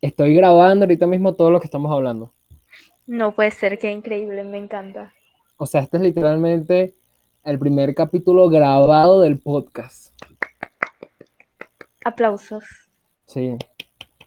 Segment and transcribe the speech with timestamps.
[0.00, 2.34] estoy grabando ahorita mismo todo lo que estamos hablando.
[3.06, 5.12] No puede ser, qué increíble, me encanta.
[5.56, 6.96] O sea, este es literalmente
[7.44, 10.12] el primer capítulo grabado del podcast.
[12.04, 12.64] Aplausos.
[13.26, 13.56] Sí.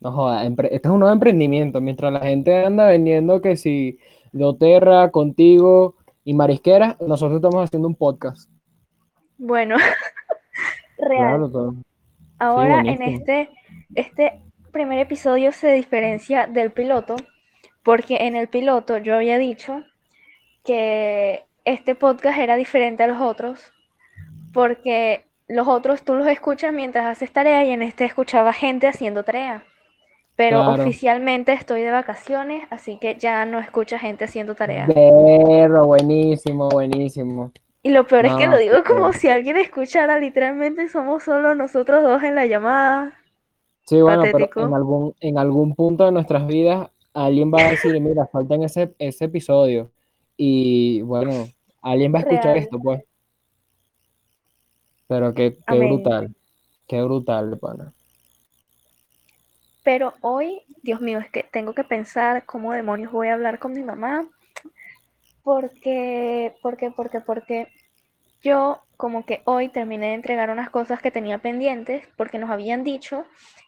[0.01, 1.81] No joda, este es un nuevo emprendimiento.
[1.81, 3.99] Mientras la gente anda vendiendo que si
[4.31, 8.49] doTERRA, contigo y marisquera, nosotros estamos haciendo un podcast.
[9.37, 9.75] Bueno,
[10.97, 11.51] real.
[12.39, 13.49] Ahora en este,
[13.95, 17.15] este primer episodio se diferencia del piloto,
[17.83, 19.83] porque en el piloto yo había dicho
[20.63, 23.71] que este podcast era diferente a los otros,
[24.53, 29.23] porque los otros tú los escuchas mientras haces tarea y en este escuchaba gente haciendo
[29.23, 29.63] tarea.
[30.35, 34.87] Pero oficialmente estoy de vacaciones, así que ya no escucha gente haciendo tarea.
[34.87, 37.51] Pero buenísimo, buenísimo.
[37.83, 42.03] Y lo peor es que lo digo como si alguien escuchara, literalmente somos solo nosotros
[42.03, 43.18] dos en la llamada.
[43.89, 47.99] Sí, bueno, pero en algún, en algún punto de nuestras vidas alguien va a decir,
[47.99, 49.89] mira, falta en ese, ese episodio.
[50.37, 51.47] Y bueno,
[51.81, 53.03] alguien va a escuchar esto, pues.
[55.07, 56.35] Pero qué, qué brutal,
[56.87, 57.91] qué brutal, pana.
[59.83, 63.73] Pero hoy, Dios mío, es que tengo que pensar cómo demonios voy a hablar con
[63.73, 64.27] mi mamá.
[65.41, 67.67] Porque, porque, porque, porque
[68.41, 72.83] yo como que hoy terminé de entregar unas cosas que tenía pendientes porque nos habían
[72.83, 73.25] dicho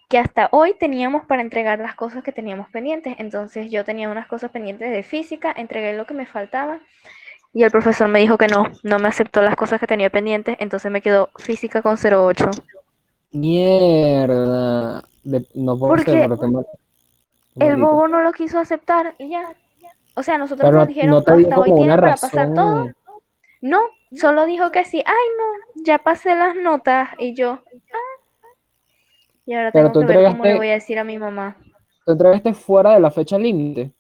[0.09, 3.15] que hasta hoy teníamos para entregar las cosas que teníamos pendientes.
[3.17, 6.79] Entonces yo tenía unas cosas pendientes de física, entregué lo que me faltaba
[7.53, 10.55] y el profesor me dijo que no, no me aceptó las cosas que tenía pendientes,
[10.59, 12.49] entonces me quedó física con 08.
[13.33, 15.03] Mierda.
[15.55, 16.29] no puedo Porque
[17.59, 19.53] el bobo no lo quiso aceptar y ya.
[20.15, 22.89] O sea, nosotros nos dijeron hasta hoy tienen para pasar todo.
[23.61, 23.81] No,
[24.15, 25.03] solo dijo que sí.
[25.05, 27.59] Ay, no, ya pasé las notas y yo.
[27.93, 28.11] Ah".
[29.45, 31.57] Y ahora tengo que ver cómo le voy a decir a mi mamá.
[32.05, 33.91] ¿Te entregaste fuera de la fecha límite?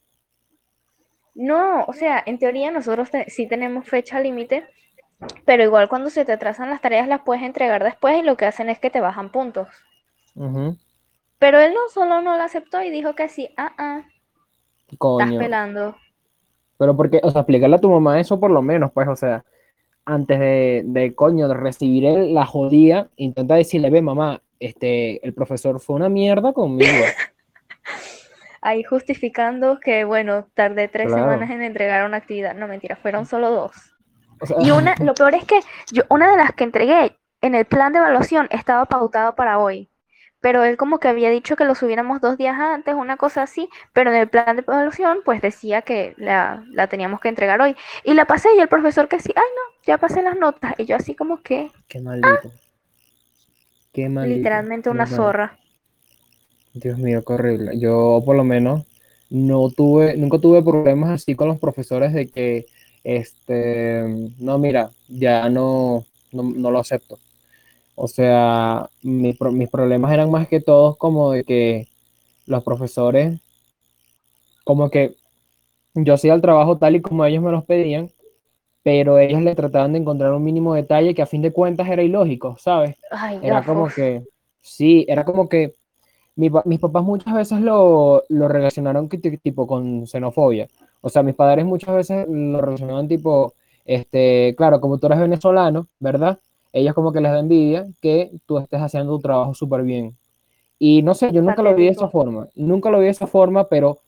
[1.33, 4.67] No, o sea, en teoría nosotros sí tenemos fecha límite,
[5.45, 8.45] pero igual cuando se te atrasan las tareas las puedes entregar después y lo que
[8.45, 9.67] hacen es que te bajan puntos.
[11.39, 14.01] Pero él no solo no lo aceptó y dijo que sí, ah, ah.
[14.91, 15.95] Estás pelando.
[16.77, 19.43] Pero porque, o sea, explicarle a tu mamá eso por lo menos, pues, o sea,
[20.05, 25.79] antes de, de coño, de recibir la jodida, intenta decirle, ve mamá, este, el profesor
[25.79, 26.91] fue una mierda conmigo.
[28.61, 32.55] ahí justificando que, bueno, tardé tres semanas en entregar una actividad.
[32.55, 33.71] No, mentira, fueron solo dos.
[34.59, 35.59] y una, lo peor es que
[35.91, 39.89] yo, una de las que entregué en el plan de evaluación estaba pautado para hoy.
[40.41, 43.69] Pero él como que había dicho que lo subiéramos dos días antes, una cosa así,
[43.93, 47.75] pero en el plan de evaluación pues decía que la, la teníamos que entregar hoy.
[48.03, 50.73] Y la pasé y el profesor que sí, ay no, ya pasé las notas.
[50.77, 51.71] Y yo así como que...
[51.87, 52.27] Qué maldito.
[52.27, 52.49] Ah".
[53.93, 54.37] Qué maldito.
[54.37, 55.57] Literalmente una zorra.
[56.73, 57.79] Dios mío, qué horrible.
[57.79, 58.85] Yo por lo menos
[59.29, 62.65] no tuve, nunca tuve problemas así con los profesores de que,
[63.03, 67.17] este, no, mira, ya no, no, lo acepto.
[68.03, 71.87] O sea, mis, problemas eran más que todos como de que
[72.47, 73.39] los profesores,
[74.63, 75.17] como que
[75.93, 78.09] yo hacía el trabajo tal y como ellos me los pedían,
[78.81, 82.01] pero ellos le trataban de encontrar un mínimo detalle que a fin de cuentas era
[82.01, 82.95] ilógico, ¿sabes?
[83.43, 84.23] era como que,
[84.61, 85.75] sí, era como que
[86.35, 90.67] mis papás muchas veces lo, lo relacionaron tipo con xenofobia.
[91.01, 93.53] O sea, mis padres muchas veces lo relacionaban tipo,
[93.85, 96.39] este, claro, como tú eres venezolano, ¿verdad?
[96.73, 100.17] Ellos como que les da envidia que tú estés haciendo tu trabajo súper bien.
[100.79, 103.27] Y no sé, yo nunca lo vi de esa forma, nunca lo vi de esa
[103.27, 103.99] forma, pero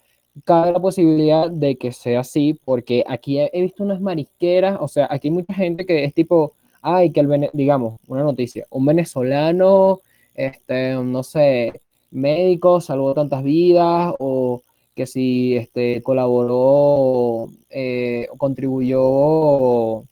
[0.43, 5.07] cabe la posibilidad de que sea así, porque aquí he, visto unas marisqueras, o sea,
[5.09, 9.99] aquí hay mucha gente que es tipo, ay, que el, digamos, una noticia, un venezolano,
[10.33, 11.81] este, no sé,
[12.11, 14.61] médico salvó tantas vidas o
[14.95, 20.03] que si este, colaboró eh, o contribuyó,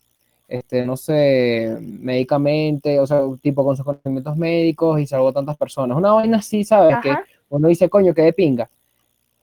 [0.52, 5.98] este, no sé, médicamente, o sea, tipo con sus conocimientos médicos y salvó tantas personas.
[5.98, 6.98] Una vaina así, ¿sabes?
[7.02, 7.16] Que
[7.48, 8.70] uno dice, coño, que de pinga.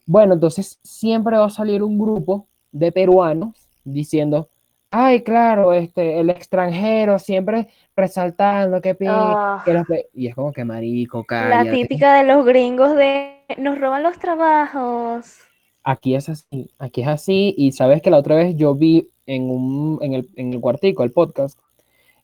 [0.04, 3.54] Bueno, entonces siempre va a salir un grupo de peruanos
[3.84, 4.48] diciendo,
[4.90, 9.64] ay, claro, este, el extranjero siempre resaltando que, ah.
[10.12, 11.64] y es como que marico, cállate.
[11.64, 15.38] La típica de los gringos de nos roban los trabajos.
[15.84, 19.50] Aquí es así, aquí es así, y sabes que la otra vez yo vi en,
[19.50, 21.58] un, en, el, en el cuartico, el podcast,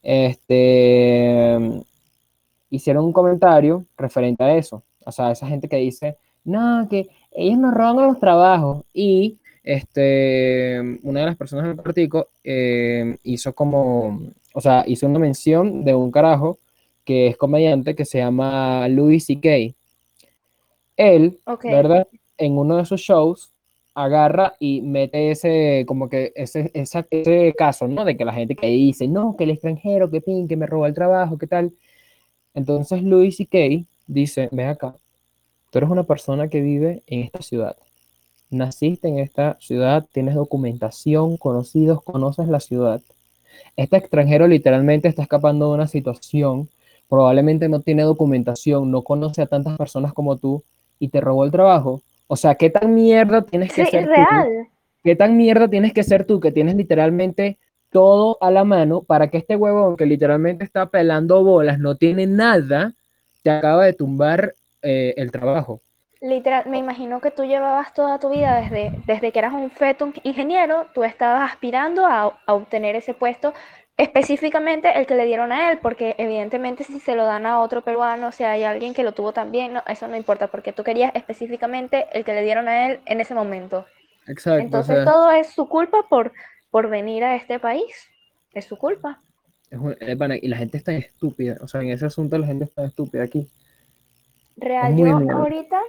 [0.02, 1.58] este,
[2.70, 7.58] hicieron un comentario referente a eso, o sea, esa gente que dice, no, que ellos
[7.58, 14.20] nos roban los trabajos, y este, una de las personas del partido eh, hizo como,
[14.54, 16.58] o sea, hizo una mención de un carajo
[17.04, 19.74] que es comediante que se llama Louis C.K.
[20.96, 22.08] Él, ¿verdad?
[22.38, 23.53] En uno de sus shows
[23.94, 28.04] agarra y mete ese, como que ese, ese caso, ¿no?
[28.04, 30.88] De que la gente que dice, no, que el extranjero, que pin, que me roba
[30.88, 31.72] el trabajo, ¿qué tal?
[32.54, 34.96] Entonces Luis y Kay dice, ve acá,
[35.70, 37.76] tú eres una persona que vive en esta ciudad.
[38.50, 43.00] Naciste en esta ciudad, tienes documentación, conocidos, conoces la ciudad.
[43.76, 46.68] Este extranjero literalmente está escapando de una situación,
[47.08, 50.62] probablemente no tiene documentación, no conoce a tantas personas como tú
[50.98, 52.02] y te robó el trabajo
[52.34, 54.44] o sea, ¿qué tan mierda tienes que ser real.
[54.44, 54.68] tú?
[55.04, 57.58] ¿Qué tan mierda tienes que ser tú que tienes literalmente
[57.90, 62.26] todo a la mano para que este huevón que literalmente está pelando bolas, no tiene
[62.26, 62.92] nada,
[63.44, 65.80] te acaba de tumbar eh, el trabajo?
[66.20, 70.12] Literal, me imagino que tú llevabas toda tu vida desde, desde que eras un feto
[70.24, 73.54] ingeniero, tú estabas aspirando a, a obtener ese puesto
[73.96, 77.82] específicamente el que le dieron a él, porque evidentemente si se lo dan a otro
[77.82, 80.82] peruano, o sea, hay alguien que lo tuvo también, no, eso no importa, porque tú
[80.82, 83.86] querías específicamente el que le dieron a él en ese momento.
[84.26, 84.60] Exacto.
[84.60, 86.32] Entonces todo es su culpa por,
[86.70, 88.08] por venir a este país,
[88.52, 89.20] es su culpa.
[89.70, 93.48] y la gente está estúpida, o sea, en ese asunto la gente está estúpida aquí.
[94.56, 95.80] Real, yo ahorita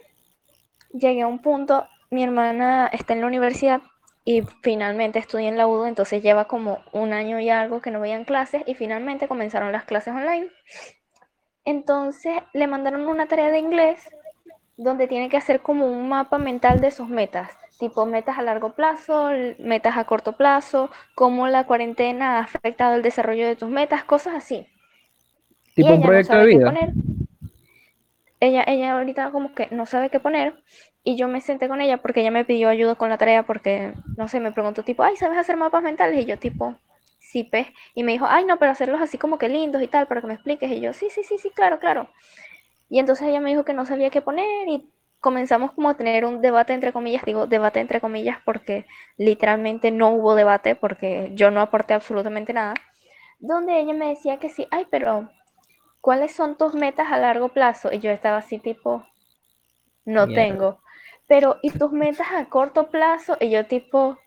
[0.92, 3.82] llegué a un punto, mi hermana está en la universidad
[4.28, 8.00] y finalmente estudié en la UDO, entonces lleva como un año y algo que no
[8.00, 10.50] veían clases y finalmente comenzaron las clases online.
[11.64, 14.10] Entonces le mandaron una tarea de inglés
[14.78, 17.50] donde tiene que hacer como un mapa mental de sus metas,
[17.80, 19.30] tipo metas a largo plazo,
[19.60, 24.34] metas a corto plazo, cómo la cuarentena ha afectado el desarrollo de tus metas, cosas
[24.34, 24.68] así.
[25.76, 26.74] Tipo un proyecto de vida.
[28.40, 30.56] Ella, ella ahorita como que no sabe qué poner
[31.06, 33.94] y yo me senté con ella porque ella me pidió ayuda con la tarea porque,
[34.18, 36.20] no sé, me preguntó tipo, ay, ¿sabes hacer mapas mentales?
[36.20, 36.76] Y yo tipo,
[37.20, 37.68] sí, pues.
[37.94, 40.28] Y me dijo, ay, no, pero hacerlos así como que lindos y tal, para que
[40.28, 40.70] me expliques.
[40.72, 42.10] Y yo, sí, sí, sí, sí, claro, claro.
[42.90, 46.26] Y entonces ella me dijo que no sabía qué poner y comenzamos como a tener
[46.26, 48.88] un debate entre comillas, digo debate entre comillas porque
[49.18, 52.74] literalmente no hubo debate porque yo no aporté absolutamente nada,
[53.40, 55.30] donde ella me decía que sí, ay, pero
[56.02, 57.92] ¿cuáles son tus metas a largo plazo?
[57.92, 59.04] Y yo estaba así tipo,
[60.04, 60.80] no tengo
[61.28, 63.38] pero ¿y tus metas a corto plazo?
[63.40, 64.18] Y yo tipo,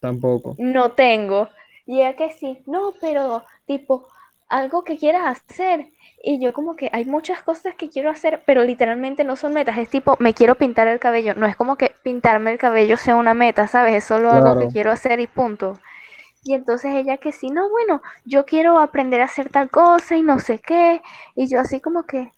[0.00, 0.54] tampoco.
[0.58, 1.48] No tengo.
[1.86, 4.08] Y ella que sí, no, pero tipo,
[4.48, 5.88] algo que quieras hacer.
[6.22, 9.76] Y yo como que hay muchas cosas que quiero hacer, pero literalmente no son metas.
[9.78, 11.34] Es tipo, me quiero pintar el cabello.
[11.34, 13.94] No es como que pintarme el cabello sea una meta, ¿sabes?
[13.94, 15.80] Es solo algo que quiero hacer y punto.
[16.44, 20.22] Y entonces ella que sí, no, bueno, yo quiero aprender a hacer tal cosa y
[20.22, 21.00] no sé qué.
[21.34, 22.30] Y yo así como que,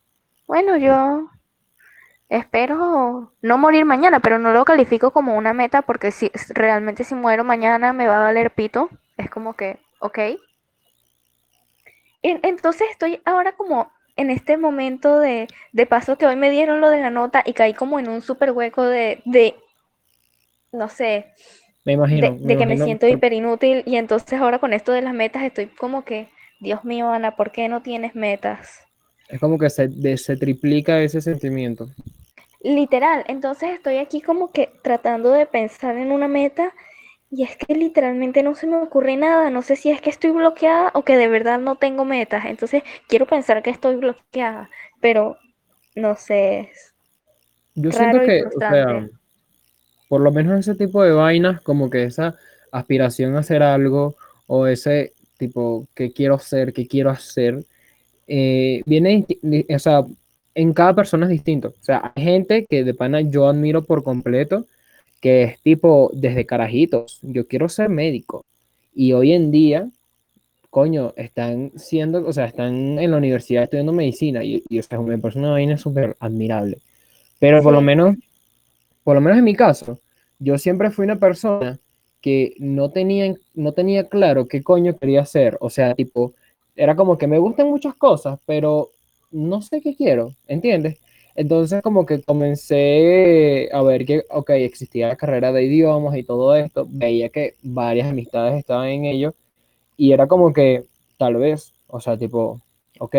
[0.47, 1.29] bueno, yo
[2.29, 7.15] espero no morir mañana, pero no lo califico como una meta porque si realmente si
[7.15, 8.91] muero mañana me va a valer pito.
[9.17, 10.19] Es como que, ok.
[12.23, 15.49] Entonces estoy ahora como en este momento de,
[15.89, 18.53] paso que hoy me dieron lo de la nota y caí como en un súper
[18.53, 19.57] hueco de, de,
[20.73, 21.35] no sé,
[21.85, 25.13] me imagino, de, que me siento hiper inútil y entonces ahora con esto de las
[25.13, 26.29] metas estoy como que,
[26.61, 28.84] Dios mío, Ana, ¿por qué no tienes metas?
[29.35, 31.89] Es como que se, se triplica ese sentimiento.
[32.63, 36.73] Literal, entonces estoy aquí como que tratando de pensar en una meta
[37.33, 40.31] y es que literalmente no se me ocurre nada, no sé si es que estoy
[40.31, 44.71] bloqueada o que de verdad no tengo metas, entonces quiero pensar que estoy bloqueada,
[45.01, 45.37] pero
[45.97, 46.71] no sé.
[47.75, 49.09] Yo siento que, o sea,
[50.09, 52.37] por lo menos ese tipo de vainas, como que esa
[52.71, 54.15] aspiración a hacer algo
[54.47, 57.65] o ese tipo que quiero ser, que quiero hacer,
[58.27, 59.27] eh, viene,
[59.69, 60.05] o sea,
[60.55, 61.69] en cada persona es distinto.
[61.81, 64.67] O sea, hay gente que de pana yo admiro por completo,
[65.21, 68.45] que es tipo desde carajitos, yo quiero ser médico.
[68.95, 69.89] Y hoy en día,
[70.71, 75.19] coño, están siendo, o sea, están en la universidad estudiando medicina y, y o me
[75.19, 76.79] parece una vaina súper admirable.
[77.39, 78.17] Pero por lo menos,
[79.03, 80.01] por lo menos en mi caso,
[80.39, 81.79] yo siempre fui una persona
[82.21, 85.59] que no tenía, no tenía claro qué coño quería hacer.
[85.61, 86.33] O sea, tipo,
[86.77, 88.91] era como que me gustan muchas cosas, pero
[89.31, 90.99] no sé qué quiero, ¿entiendes?
[91.37, 96.55] Entonces como que comencé a ver que, ok, existía la carrera de idiomas y todo
[96.55, 99.35] esto, veía que varias amistades estaban en ello
[99.97, 100.85] y era como que,
[101.19, 102.61] tal vez, o sea, tipo,
[102.99, 103.17] ok.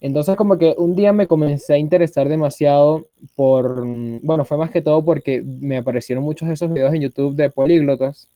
[0.00, 3.84] Entonces como que un día me comencé a interesar demasiado por,
[4.22, 7.50] bueno, fue más que todo porque me aparecieron muchos de esos videos en YouTube de
[7.50, 8.28] políglotas.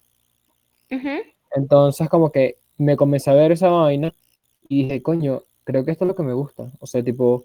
[1.54, 4.12] Entonces como que me comencé a ver esa vaina
[4.72, 6.72] y dije, coño, creo que esto es lo que me gusta.
[6.80, 7.44] O sea, tipo,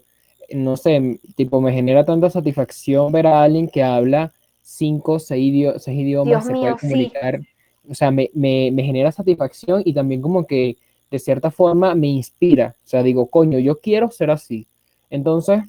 [0.54, 4.32] no sé, tipo, me genera tanta satisfacción ver a alguien que habla
[4.62, 7.40] cinco, seis, seis idiomas, se puede comunicar.
[7.86, 10.78] O sea, me, me, me, genera satisfacción y también como que
[11.10, 12.74] de cierta forma me inspira.
[12.82, 14.66] O sea, digo, coño, yo quiero ser así.
[15.10, 15.60] Entonces,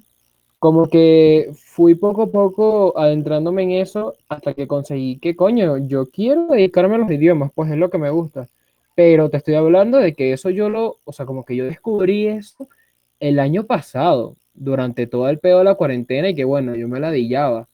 [0.58, 6.06] como que fui poco a poco adentrándome en eso hasta que conseguí que, coño, yo
[6.06, 8.48] quiero dedicarme a los idiomas, pues es lo que me gusta.
[9.00, 12.26] Pero te estoy hablando de que eso yo lo, o sea, como que yo descubrí
[12.26, 12.68] eso
[13.18, 17.00] el año pasado, durante todo el pedo de la cuarentena y que bueno, yo me
[17.00, 17.66] la dillaba.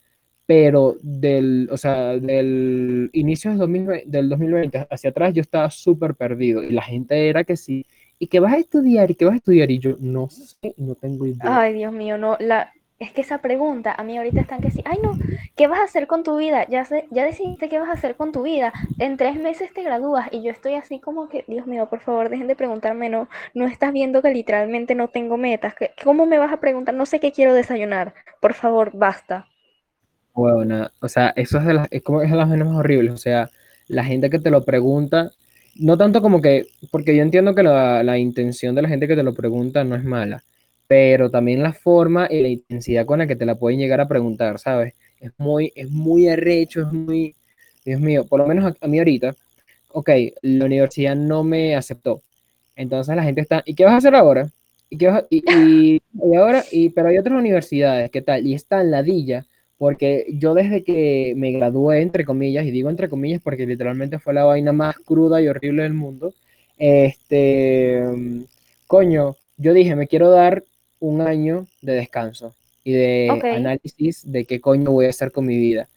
[0.46, 6.14] Pero del, o sea, del inicio del 2020, del 2020 hacia atrás yo estaba súper
[6.14, 7.84] perdido y la gente era que sí,
[8.20, 9.10] ¿y qué vas a estudiar?
[9.10, 9.68] ¿Y qué vas a estudiar?
[9.72, 11.60] Y yo no sé, no tengo idea.
[11.60, 14.82] Ay, Dios mío, no, la, es que esa pregunta, a mí ahorita están que sí,
[14.86, 15.18] ay no,
[15.54, 16.66] ¿qué vas a hacer con tu vida?
[16.68, 18.72] Ya, sé, ya decidiste qué vas a hacer con tu vida.
[18.98, 22.30] En tres meses te gradúas y yo estoy así como que, Dios mío, por favor,
[22.30, 25.74] dejen de preguntarme, no, no estás viendo que literalmente no tengo metas.
[26.02, 26.94] ¿Cómo me vas a preguntar?
[26.94, 28.14] No sé qué quiero desayunar.
[28.40, 29.46] Por favor, basta.
[30.34, 33.16] Bueno, o sea, eso es de las, es como es de las menos horribles, o
[33.16, 33.48] sea,
[33.88, 35.30] la gente que te lo pregunta,
[35.76, 39.16] no tanto como que, porque yo entiendo que la, la intención de la gente que
[39.16, 40.44] te lo pregunta no es mala,
[40.86, 44.08] pero también la forma y la intensidad con la que te la pueden llegar a
[44.08, 44.94] preguntar, ¿sabes?
[45.20, 47.34] Es muy, es muy arrecho, es muy,
[47.84, 49.34] Dios mío, por lo menos a, mí ahorita,
[49.92, 50.10] ok,
[50.42, 52.22] la universidad no me aceptó.
[52.76, 54.48] Entonces la gente está, ¿y qué vas a hacer ahora?
[54.90, 55.42] ¿Y, qué vas y,
[56.14, 56.64] y, ahora?
[56.70, 58.46] Y, pero hay otras universidades, ¿qué tal?
[58.46, 59.46] Y está en ladilla,
[59.78, 64.34] porque yo desde que me gradué, entre comillas, y digo entre comillas porque literalmente fue
[64.34, 66.32] la vaina más cruda y horrible del mundo,
[66.78, 68.04] este,
[68.86, 70.62] coño, yo dije, me quiero dar
[71.00, 75.56] un año de descanso y de análisis de qué coño voy a hacer con mi
[75.56, 75.88] vida.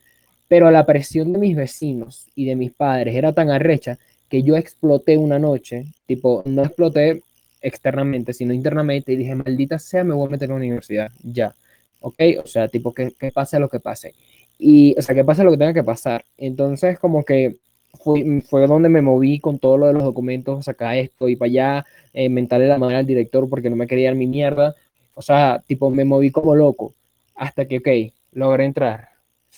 [0.47, 4.57] Pero la presión de mis vecinos y de mis padres era tan arrecha que yo
[4.57, 7.21] exploté una noche, tipo, no exploté
[7.61, 11.53] externamente, sino internamente, y dije, maldita sea, me voy a meter en la universidad, ya,
[11.99, 12.21] ¿ok?
[12.43, 14.13] O sea, tipo, que, que pase lo que pase.
[14.57, 16.25] Y, o sea, que pase lo que tenga que pasar.
[16.37, 17.57] Entonces, como que
[17.93, 21.49] fue, fue donde me moví con todo lo de los documentos, sacar esto y para
[21.49, 24.75] allá, eh, mentarle la madre al director porque no me quería dar mi mierda.
[25.19, 26.93] O sea, tipo, me moví como loco
[27.35, 29.09] hasta que, ok, logré entrar.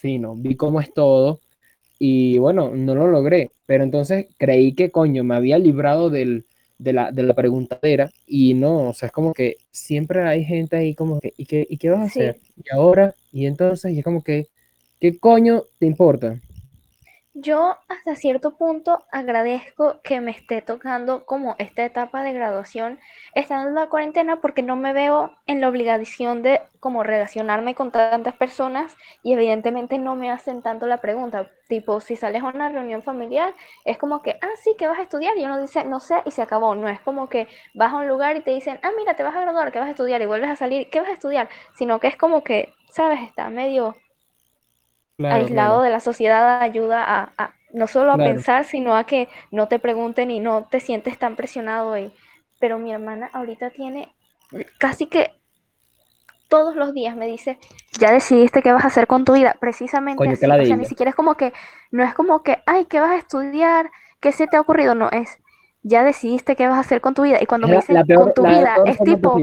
[0.03, 1.39] no vi cómo es todo
[1.99, 3.51] y bueno, no lo logré.
[3.67, 6.45] Pero entonces creí que, coño, me había librado del,
[6.79, 10.77] de, la, de la preguntadera y no, o sea, es como que siempre hay gente
[10.77, 12.37] ahí como que, ¿y qué, y qué vas a hacer?
[12.57, 14.47] Y ahora, y entonces, y es como que,
[14.99, 16.41] ¿qué coño te importa?
[17.33, 22.99] Yo hasta cierto punto agradezco que me esté tocando como esta etapa de graduación
[23.35, 27.89] estando en la cuarentena porque no me veo en la obligación de como relacionarme con
[27.91, 32.67] tantas personas y evidentemente no me hacen tanto la pregunta, tipo si sales a una
[32.67, 35.37] reunión familiar es como que, ah sí, ¿qué vas a estudiar?
[35.37, 38.09] Y uno dice, no sé, y se acabó, no es como que vas a un
[38.09, 40.21] lugar y te dicen, ah mira, te vas a graduar, ¿qué vas a estudiar?
[40.21, 41.47] Y vuelves a salir, ¿qué vas a estudiar?
[41.77, 43.95] Sino que es como que, sabes, está medio
[45.25, 49.79] aislado de la sociedad ayuda a, no solo a pensar, sino a que no te
[49.79, 51.97] pregunten y no te sientes tan presionado.
[51.97, 52.11] Y,
[52.59, 54.13] pero mi hermana ahorita tiene
[54.77, 55.31] casi que
[56.49, 57.57] todos los días me dice,
[57.97, 61.11] ya decidiste qué vas a hacer con tu vida, precisamente así, o sea, ni siquiera
[61.11, 61.53] es como que,
[61.91, 63.89] no es como que, ay, ¿qué vas a estudiar?
[64.19, 64.93] ¿Qué se te ha ocurrido?
[64.93, 65.37] No, es,
[65.81, 67.37] ya decidiste qué vas a hacer con tu vida.
[67.41, 69.39] Y cuando me dice con tu vida, es tipo,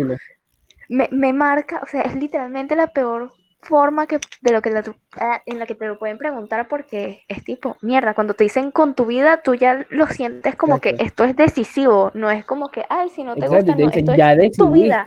[0.90, 4.72] me, me, marca, o sea, es literalmente la peor forma que, de lo que
[5.16, 8.70] ah, en la que te lo pueden preguntar porque es tipo, mierda, cuando te dicen
[8.70, 12.70] con tu vida, tú ya lo sientes como que esto es decisivo, no es como
[12.70, 15.04] que, ay, si no te gusta, no, esto es tu vida.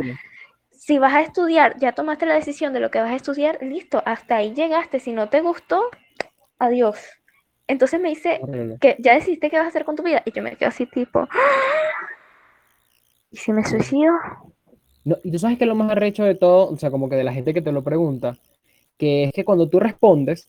[0.72, 4.02] Si vas a estudiar, ya tomaste la decisión de lo que vas a estudiar, listo,
[4.06, 5.90] hasta ahí llegaste, si no te gustó,
[6.60, 6.98] adiós.
[7.68, 8.42] Entonces me dice
[8.82, 10.86] que ya decidiste qué vas a hacer con tu vida y yo me quedo así
[10.88, 11.28] tipo,
[13.30, 14.14] ¿y si me suicido?
[15.04, 17.24] No, y tú sabes que lo más arrecho de todo, o sea, como que de
[17.24, 18.38] la gente que te lo pregunta,
[18.98, 20.48] que es que cuando tú respondes,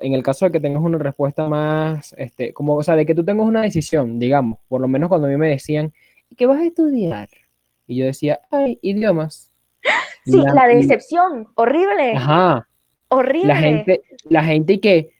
[0.00, 3.14] en el caso de que tengas una respuesta más, este, como, o sea, de que
[3.14, 5.92] tú tengas una decisión, digamos, por lo menos cuando a mí me decían,
[6.36, 7.30] ¿qué vas a estudiar?
[7.86, 9.50] Y yo decía, ay, idiomas.
[10.26, 12.14] Sí, la, decepción, horrible.
[12.14, 12.66] Ajá.
[13.08, 13.46] Horrible.
[13.46, 15.10] La gente, la gente que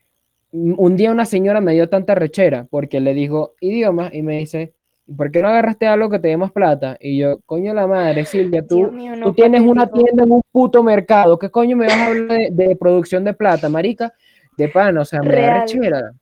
[0.51, 4.73] un día una señora me dio tanta rechera porque le dijo idiomas y me dice,
[5.17, 6.97] ¿por qué no agarraste algo que te dé más plata?
[7.01, 8.91] Y yo, coño la madre, Silvia, tú,
[9.23, 12.77] tú tienes una tienda en un puto mercado, ¿qué coño me vas a hablar de,
[12.77, 14.13] producción de plata, marica?
[14.57, 16.13] De pan, o sea, me da rechera.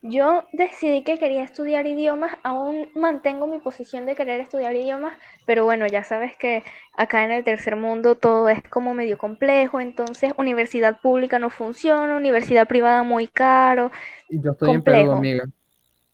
[0.00, 5.64] Yo decidí que quería estudiar idiomas, aún mantengo mi posición de querer estudiar idiomas, pero
[5.64, 6.62] bueno, ya sabes que
[6.96, 12.16] acá en el tercer mundo todo es como medio complejo, entonces universidad pública no funciona,
[12.16, 13.90] universidad privada muy caro.
[14.30, 15.44] Yo estoy en Perú, amiga.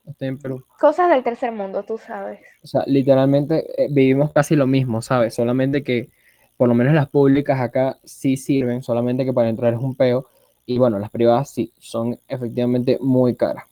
[0.07, 0.65] Estoy en Perú.
[0.79, 2.41] Cosas del tercer mundo, tú sabes.
[2.63, 5.35] O sea, literalmente eh, vivimos casi lo mismo, ¿sabes?
[5.35, 6.11] Solamente que
[6.57, 10.27] por lo menos las públicas acá sí sirven, solamente que para entrar es un peo.
[10.67, 13.65] Y bueno, las privadas sí, son efectivamente muy caras.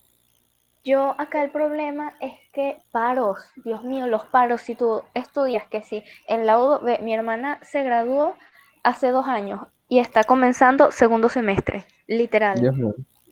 [0.85, 5.83] Yo acá el problema es que paros, Dios mío, los paros, si tú estudias que
[5.83, 8.35] sí, en la UDO, mi hermana se graduó
[8.83, 12.61] hace dos años y está comenzando segundo semestre, literal.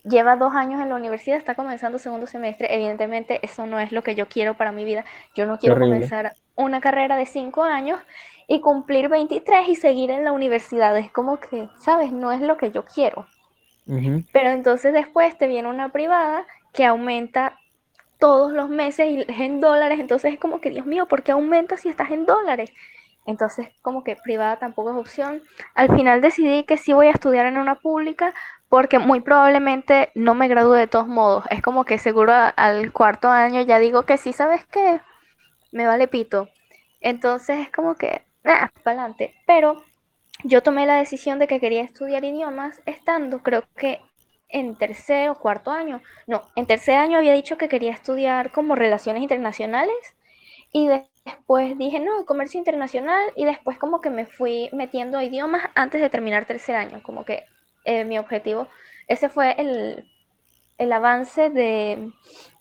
[0.04, 2.75] Lleva dos años en la universidad, está comenzando segundo semestre.
[2.75, 5.04] Evidentemente, eso no es lo que yo quiero para mi vida.
[5.35, 8.00] Yo no quiero comenzar una carrera de cinco años
[8.49, 10.97] y cumplir 23 y seguir en la universidad.
[10.97, 12.12] Es como que, ¿sabes?
[12.12, 13.26] No es lo que yo quiero.
[14.33, 17.59] Pero entonces después te viene una privada que aumenta
[18.21, 21.33] todos los meses y es en dólares, entonces es como que, Dios mío, ¿por qué
[21.33, 22.71] aumenta si estás en dólares?
[23.26, 25.42] Entonces, como que privada tampoco es opción.
[25.75, 28.35] Al final decidí que sí voy a estudiar en una pública
[28.70, 31.44] porque muy probablemente no me gradúe de todos modos.
[31.50, 35.00] Es como que seguro al cuarto año ya digo que sí, ¿sabes qué?
[35.72, 36.48] Me vale pito.
[37.00, 39.34] Entonces es como que, para adelante.
[39.44, 39.82] Pero
[40.44, 44.00] yo tomé la decisión de que quería estudiar idiomas estando, creo que
[44.48, 46.00] en tercer o cuarto año.
[46.28, 49.96] No, en tercer año había dicho que quería estudiar como relaciones internacionales
[50.72, 56.00] y después dije, no, comercio internacional y después como que me fui metiendo idiomas antes
[56.00, 57.46] de terminar tercer año, como que
[57.84, 58.68] eh, mi objetivo,
[59.08, 60.10] ese fue el,
[60.78, 62.10] el avance de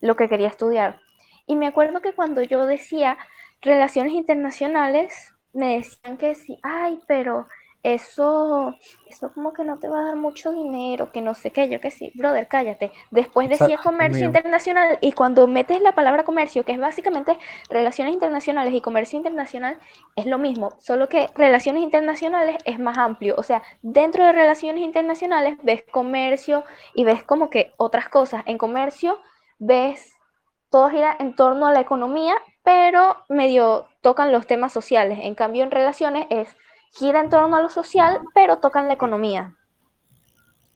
[0.01, 0.99] lo que quería estudiar.
[1.45, 3.17] Y me acuerdo que cuando yo decía
[3.61, 7.47] relaciones internacionales, me decían que sí, ay, pero
[7.81, 8.75] eso,
[9.07, 11.79] eso como que no te va a dar mucho dinero, que no sé qué, yo
[11.79, 12.91] que sí, brother, cállate.
[13.09, 17.38] Después decía comercio internacional y cuando metes la palabra comercio, que es básicamente
[17.69, 19.79] relaciones internacionales y comercio internacional,
[20.15, 23.36] es lo mismo, solo que relaciones internacionales es más amplio.
[23.38, 28.43] O sea, dentro de relaciones internacionales ves comercio y ves como que otras cosas.
[28.45, 29.19] En comercio
[29.57, 30.13] ves
[30.69, 35.19] todo gira en torno a la economía, pero medio tocan los temas sociales.
[35.21, 36.55] En cambio, en relaciones es
[36.91, 39.55] gira en torno a lo social, pero tocan la economía.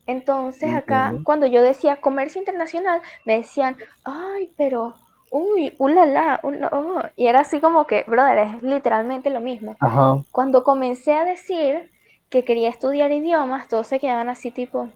[0.05, 4.95] Entonces acá, cuando yo decía comercio internacional, me decían, ay, pero,
[5.31, 9.77] uy, ulala, oh", y era así como que, brother, es literalmente lo mismo.
[10.31, 11.89] Cuando comencé a decir
[12.29, 14.89] que quería estudiar idiomas, todos se quedaban así tipo,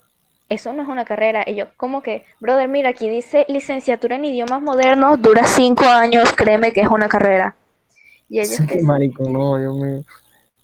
[0.50, 1.44] eso no es una carrera.
[1.46, 6.34] Y yo, como que, brother, mira, aquí dice licenciatura en idiomas modernos, dura cinco años,
[6.34, 7.56] créeme que es una carrera.
[8.28, 10.04] Y ellos que, marico, no, yo me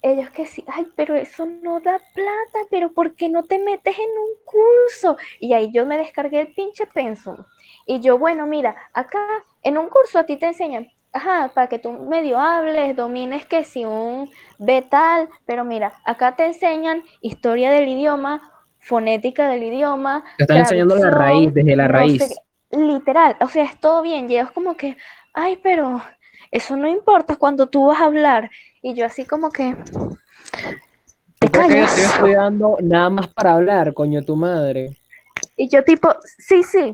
[0.04, 3.98] ellos que sí, ay, pero eso no da plata, pero ¿por qué no te metes
[3.98, 5.16] en un curso?
[5.40, 7.38] Y ahí yo me descargué el pinche pensum.
[7.86, 9.26] Y yo, bueno, mira, acá
[9.62, 13.64] en un curso a ti te enseñan, ajá, para que tú medio hables, domines que
[13.64, 14.30] si un
[14.90, 20.22] tal, pero mira, acá te enseñan historia del idioma, fonética del idioma.
[20.36, 22.34] Te están enseñando la raíz, desde la raíz.
[22.70, 24.30] literal, o sea, es todo bien.
[24.30, 24.98] Y es como que,
[25.32, 26.02] ay, pero
[26.50, 28.50] eso no importa cuando tú vas a hablar
[28.84, 29.74] y yo así como que...
[31.40, 34.94] ¿Te estoy estudiando nada más para hablar, coño, tu madre.
[35.56, 36.92] Y yo tipo, sí, sí.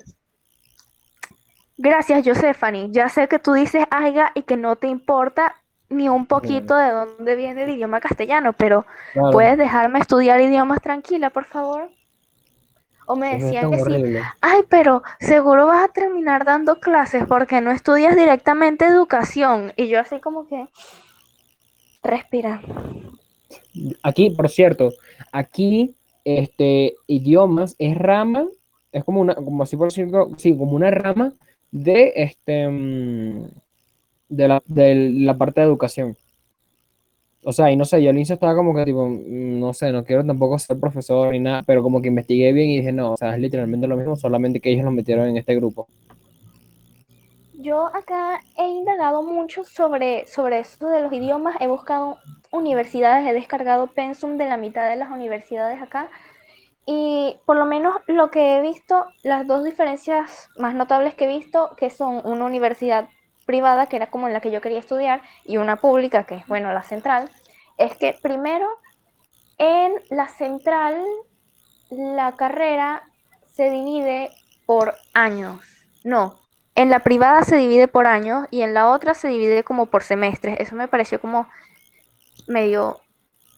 [1.76, 2.88] Gracias, Josephanie.
[2.92, 5.57] Ya sé que tú dices aiga y que no te importa
[5.88, 8.87] ni un poquito de dónde viene el idioma castellano, pero
[9.33, 11.90] ¿puedes dejarme estudiar idiomas tranquila, por favor?
[13.07, 17.72] O me decían que sí, ay, pero seguro vas a terminar dando clases porque no
[17.72, 19.72] estudias directamente educación.
[19.76, 20.68] Y yo así como que,
[22.02, 22.62] Respira.
[24.02, 24.92] Aquí, por cierto,
[25.32, 28.46] aquí este idiomas es rama,
[28.92, 31.32] es como una, como así por cierto, sí, como una rama
[31.70, 33.44] de este mm,
[34.28, 36.16] de la, de la parte de educación.
[37.42, 39.92] O sea, y no sé, yo al inicio estaba como que tipo, mm, no sé,
[39.92, 43.12] no quiero tampoco ser profesor ni nada, pero como que investigué bien y dije, no,
[43.12, 45.88] o sea, es literalmente lo mismo, solamente que ellos lo metieron en este grupo.
[47.62, 52.18] Yo acá he indagado mucho sobre, sobre esto de los idiomas, he buscado
[52.50, 56.08] universidades, he descargado pensum de la mitad de las universidades acá
[56.86, 61.38] y por lo menos lo que he visto, las dos diferencias más notables que he
[61.38, 63.08] visto, que son una universidad
[63.44, 66.46] privada, que era como en la que yo quería estudiar, y una pública, que es,
[66.46, 67.30] bueno, la central,
[67.76, 68.66] es que primero
[69.58, 71.04] en la central
[71.90, 73.02] la carrera
[73.52, 74.30] se divide
[74.66, 75.60] por años.
[76.04, 76.39] No,
[76.80, 80.02] en la privada se divide por años y en la otra se divide como por
[80.02, 80.58] semestres.
[80.60, 81.46] Eso me pareció como
[82.48, 83.02] medio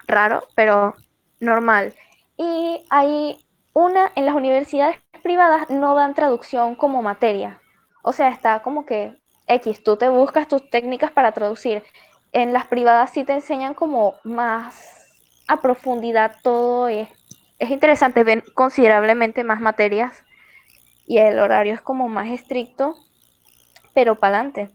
[0.08, 0.96] raro, pero
[1.38, 1.94] normal.
[2.37, 3.38] Y hay
[3.74, 7.61] una, en las universidades privadas no dan traducción como materia.
[8.02, 11.85] O sea, está como que X, tú te buscas tus técnicas para traducir.
[12.32, 15.06] En las privadas sí te enseñan como más
[15.46, 16.88] a profundidad todo.
[16.88, 17.08] es
[17.61, 20.24] interesante, ven considerablemente más materias
[21.06, 22.96] y el horario es como más estricto
[23.94, 24.70] pero para adelante.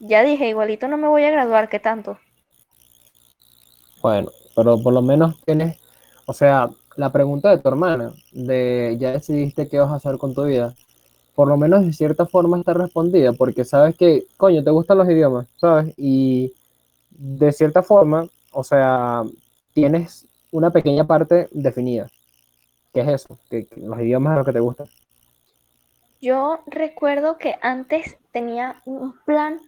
[0.00, 2.18] Ya dije, igualito no me voy a graduar, ¿qué tanto?
[4.00, 5.78] Bueno, pero por lo menos tienes,
[6.26, 10.34] o sea, la pregunta de tu hermana, de ya decidiste qué vas a hacer con
[10.34, 10.74] tu vida,
[11.34, 15.08] por lo menos de cierta forma está respondida, porque sabes que, coño, te gustan los
[15.08, 15.94] idiomas, ¿sabes?
[15.96, 16.52] Y
[17.10, 19.22] de cierta forma, o sea,
[19.72, 22.08] tienes una pequeña parte definida.
[22.92, 23.38] ¿Qué es eso?
[23.48, 24.84] ¿Qué, los idiomas es lo que te gusta?
[26.22, 29.58] Yo recuerdo que antes tenía un plan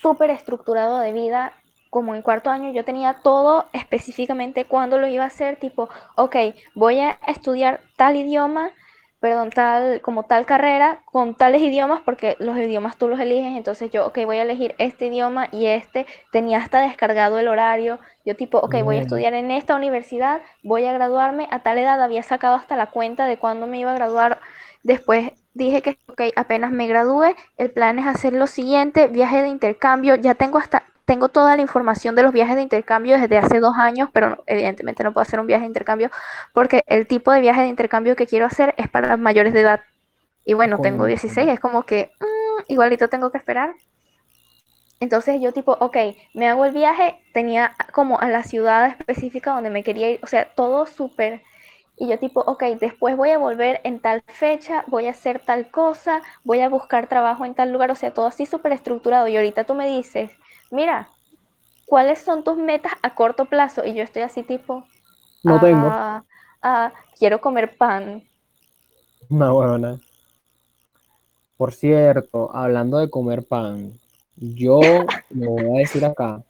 [0.00, 1.54] súper estructurado de vida.
[1.90, 6.36] Como en cuarto año yo tenía todo específicamente cuándo lo iba a hacer, tipo, ok,
[6.76, 8.70] voy a estudiar tal idioma,
[9.18, 13.90] perdón, tal, como tal carrera con tales idiomas, porque los idiomas tú los eliges, entonces
[13.90, 18.36] yo, ok, voy a elegir este idioma y este, tenía hasta descargado el horario, yo
[18.36, 22.22] tipo, ok, voy a estudiar en esta universidad, voy a graduarme, a tal edad había
[22.22, 24.38] sacado hasta la cuenta de cuándo me iba a graduar,
[24.84, 29.48] después dije que, ok, apenas me gradúe, el plan es hacer lo siguiente, viaje de
[29.48, 33.60] intercambio, ya tengo hasta tengo toda la información de los viajes de intercambio desde hace
[33.60, 36.10] dos años, pero evidentemente no puedo hacer un viaje de intercambio
[36.52, 39.80] porque el tipo de viaje de intercambio que quiero hacer es para mayores de edad.
[40.44, 43.74] Y bueno, tengo 16, es como que mm, igualito tengo que esperar.
[44.98, 45.96] Entonces yo tipo, ok,
[46.34, 50.26] me hago el viaje, tenía como a la ciudad específica donde me quería ir, o
[50.26, 51.42] sea, todo súper.
[51.98, 55.70] Y yo tipo, ok, después voy a volver en tal fecha, voy a hacer tal
[55.70, 59.28] cosa, voy a buscar trabajo en tal lugar, o sea, todo así súper estructurado.
[59.28, 60.30] Y ahorita tú me dices,
[60.70, 61.08] mira,
[61.86, 63.84] ¿cuáles son tus metas a corto plazo?
[63.84, 64.84] Y yo estoy así tipo,
[65.42, 65.88] no tengo.
[65.90, 66.22] Ah,
[66.62, 68.28] ah, quiero comer pan.
[69.30, 69.98] No, buena.
[71.56, 73.98] Por cierto, hablando de comer pan,
[74.36, 74.80] yo
[75.30, 76.42] me voy a decir acá,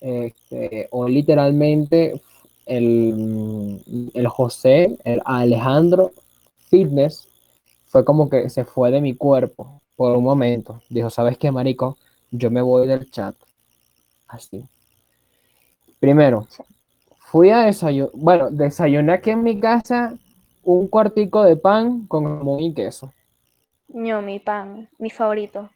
[0.00, 2.20] este, o literalmente
[2.66, 6.12] el, el José, el Alejandro
[6.68, 7.28] Fitness,
[7.86, 10.82] fue como que se fue de mi cuerpo por un momento.
[10.88, 11.96] Dijo, ¿sabes qué, marico?
[12.36, 13.34] yo me voy del chat.
[14.26, 14.64] Así.
[16.00, 16.46] Primero,
[17.18, 20.16] fui a desayunar, bueno, desayuné aquí en mi casa
[20.62, 23.12] un cuartico de pan con jamón y queso.
[23.88, 25.70] No, mi pan, mi favorito.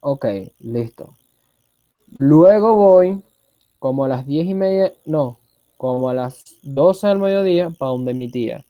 [0.00, 0.26] Ok,
[0.60, 1.16] listo.
[2.18, 3.22] Luego voy
[3.78, 5.38] como a las diez y media, no,
[5.82, 8.64] como a las 12 del mediodía para donde mi tía.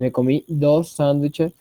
[0.00, 1.52] Me comí dos sándwiches,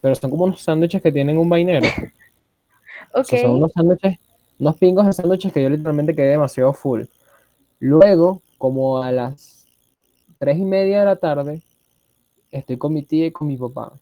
[0.00, 1.84] pero son como unos sándwiches que tienen un vainero.
[3.12, 3.26] ok.
[3.26, 4.20] son unos sándwiches
[4.60, 7.02] unos pingos de sándwiches que yo literalmente quedé demasiado full.
[7.80, 9.66] Luego, como a las
[10.38, 11.60] tres y media de la tarde,
[12.52, 13.94] estoy con mi tía y con mi papá.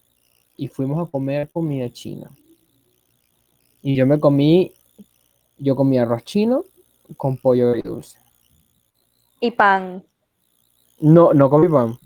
[0.55, 2.29] Y fuimos a comer comida china.
[3.81, 4.73] Y yo me comí,
[5.57, 6.65] yo comí arroz chino
[7.17, 8.19] con pollo y dulce.
[9.39, 10.03] ¿Y pan?
[10.99, 11.97] No, no comí pan.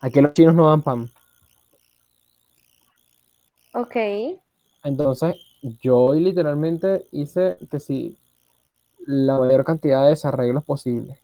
[0.00, 1.10] Aquí los chinos no dan pan.
[3.72, 3.96] Ok.
[4.84, 5.34] Entonces,
[5.82, 8.18] yo literalmente hice que sí,
[9.06, 11.18] la mayor cantidad de desarreglos posibles.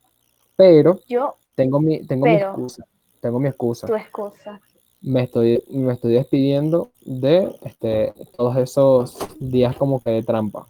[0.56, 2.84] Pero yo tengo mi, tengo mi excusa.
[3.20, 3.86] Tengo mi excusa.
[3.86, 4.60] Tu excusa.
[5.02, 10.66] Me estoy, me estoy despidiendo de este, todos esos días como que de trampa.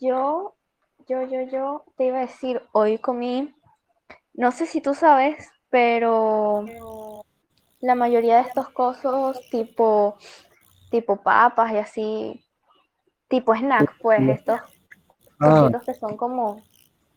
[0.00, 0.54] Yo,
[1.08, 3.54] yo, yo, yo te iba a decir, hoy comí,
[4.34, 6.64] no sé si tú sabes, pero
[7.80, 10.16] la mayoría de estos cosas tipo,
[10.90, 12.44] tipo papas y así,
[13.28, 14.60] tipo snack, pues estos
[15.40, 15.70] ah.
[15.84, 16.62] que son como,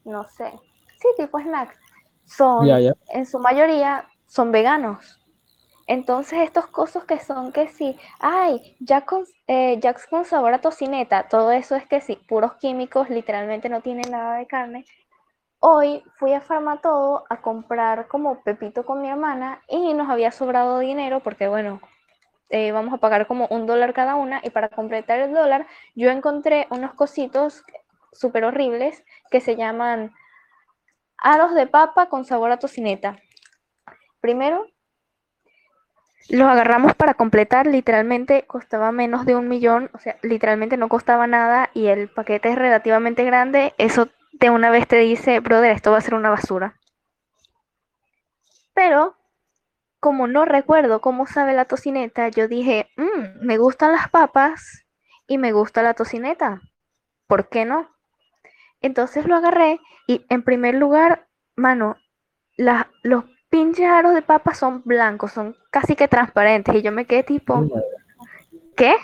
[0.05, 0.51] no sé,
[0.99, 1.77] sí, tipo snack,
[2.25, 2.67] son,
[3.09, 5.20] en su mayoría, son veganos.
[5.87, 11.27] Entonces estos cosas que son que sí, ay, ya con, eh, con sabor a tocineta,
[11.27, 14.85] todo eso es que sí, puros químicos, literalmente no tienen nada de carne,
[15.63, 20.79] Hoy fui a Farmatodo a comprar como pepito con mi hermana y nos había sobrado
[20.79, 21.79] dinero porque, bueno,
[22.49, 26.09] eh, vamos a pagar como un dólar cada una y para completar el dólar yo
[26.11, 27.63] encontré unos cositos
[28.13, 30.13] súper horribles que se llaman
[31.17, 33.17] aros de papa con sabor a tocineta.
[34.19, 34.65] Primero,
[36.29, 41.27] los agarramos para completar, literalmente costaba menos de un millón, o sea, literalmente no costaba
[41.27, 45.91] nada y el paquete es relativamente grande, eso de una vez te dice, brother, esto
[45.91, 46.75] va a ser una basura.
[48.73, 49.15] Pero,
[49.99, 54.85] como no recuerdo cómo sabe la tocineta, yo dije, mm, me gustan las papas
[55.27, 56.61] y me gusta la tocineta.
[57.27, 57.89] ¿Por qué no?
[58.81, 61.97] Entonces lo agarré y en primer lugar, mano,
[62.57, 66.73] los pinches aros de papas son blancos, son casi que transparentes.
[66.73, 67.67] Y yo me quedé tipo,
[68.75, 68.95] ¿qué?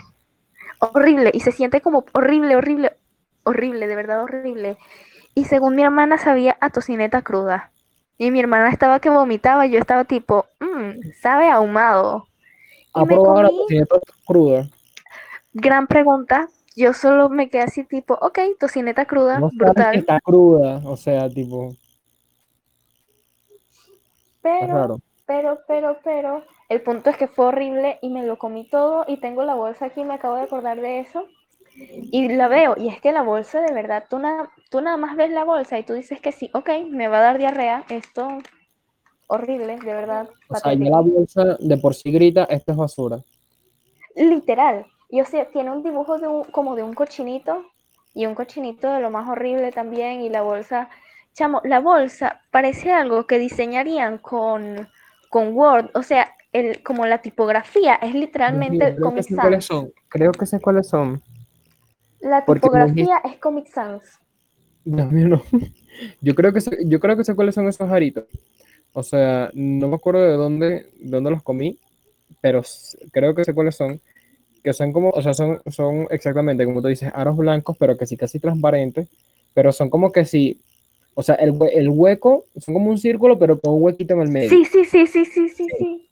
[0.80, 1.30] Horrible.
[1.32, 2.96] Y se siente como horrible, horrible,
[3.44, 4.78] horrible, de verdad horrible.
[5.34, 7.70] Y según mi hermana sabía a tocineta cruda.
[8.16, 12.26] Y mi hermana estaba que vomitaba y yo estaba tipo, mmm, sabe ahumado.
[12.94, 14.66] ¿Ha probado la tocineta cruda?
[15.52, 16.48] Gran pregunta.
[16.74, 19.96] Yo solo me quedé así tipo, ok, tocineta cruda, no brutal.
[19.96, 21.76] Está cruda, o sea, tipo.
[24.42, 29.04] Pero, pero, pero, pero, el punto es que fue horrible y me lo comí todo
[29.08, 31.26] y tengo la bolsa aquí, me acabo de acordar de eso.
[31.74, 35.16] Y la veo, y es que la bolsa de verdad, tú nada, tú nada más
[35.16, 38.38] ves la bolsa y tú dices que sí, ok, me va a dar diarrea, esto
[39.28, 40.28] horrible, de verdad.
[40.48, 43.18] O sea, ya la bolsa de por sí grita, esto es basura.
[44.16, 44.86] Literal.
[45.08, 47.64] Y o sea, tiene un dibujo de un, como de un cochinito
[48.14, 50.90] y un cochinito de lo más horrible también y la bolsa,
[51.34, 54.88] chamo, la bolsa parece algo que diseñarían con,
[55.28, 59.68] con Word, o sea, el, como la tipografía es literalmente Comic Sans.
[60.08, 61.22] Creo que sé cuáles son.
[62.20, 64.02] La tipografía es Comic Sans.
[64.84, 65.42] Mío, no.
[66.20, 68.24] Yo creo que sé, yo creo que sé cuáles son esos aritos.
[68.92, 71.78] O sea, no me acuerdo de dónde, dónde los comí,
[72.40, 72.62] pero
[73.10, 74.00] creo que sé cuáles son.
[74.62, 78.06] Que son como, o sea, son, son exactamente como tú dices, aros blancos, pero que
[78.06, 79.08] sí casi transparentes.
[79.54, 80.60] Pero son como que sí,
[81.18, 84.28] o sea, el, el hueco son como un círculo, pero con un huequito en el
[84.28, 84.50] medio.
[84.50, 86.10] Sí, sí, sí, sí, sí, sí, sí.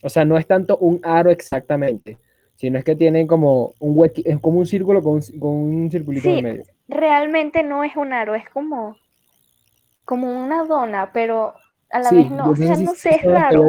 [0.00, 2.18] O sea, no es tanto un aro exactamente,
[2.54, 5.90] sino es que tienen como un hueco, es como un círculo con un, con un
[5.90, 6.62] circulito en medio.
[6.86, 8.96] Realmente no es un aro, es como,
[10.04, 11.54] como una dona, pero
[11.90, 12.50] a la vez no.
[12.50, 13.64] O sea, no sé, es raro.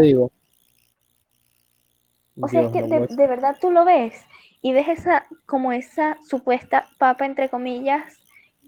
[2.40, 4.14] O sea, es que de, de, verdad tú lo ves
[4.62, 8.20] y ves esa, como esa supuesta papa, entre comillas,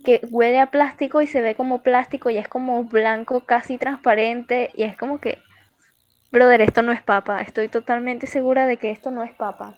[0.03, 4.71] que huele a plástico y se ve como plástico y es como blanco, casi transparente,
[4.75, 5.39] y es como que
[6.31, 7.41] Brother, esto no es papa.
[7.41, 9.77] Estoy totalmente segura de que esto no es papa.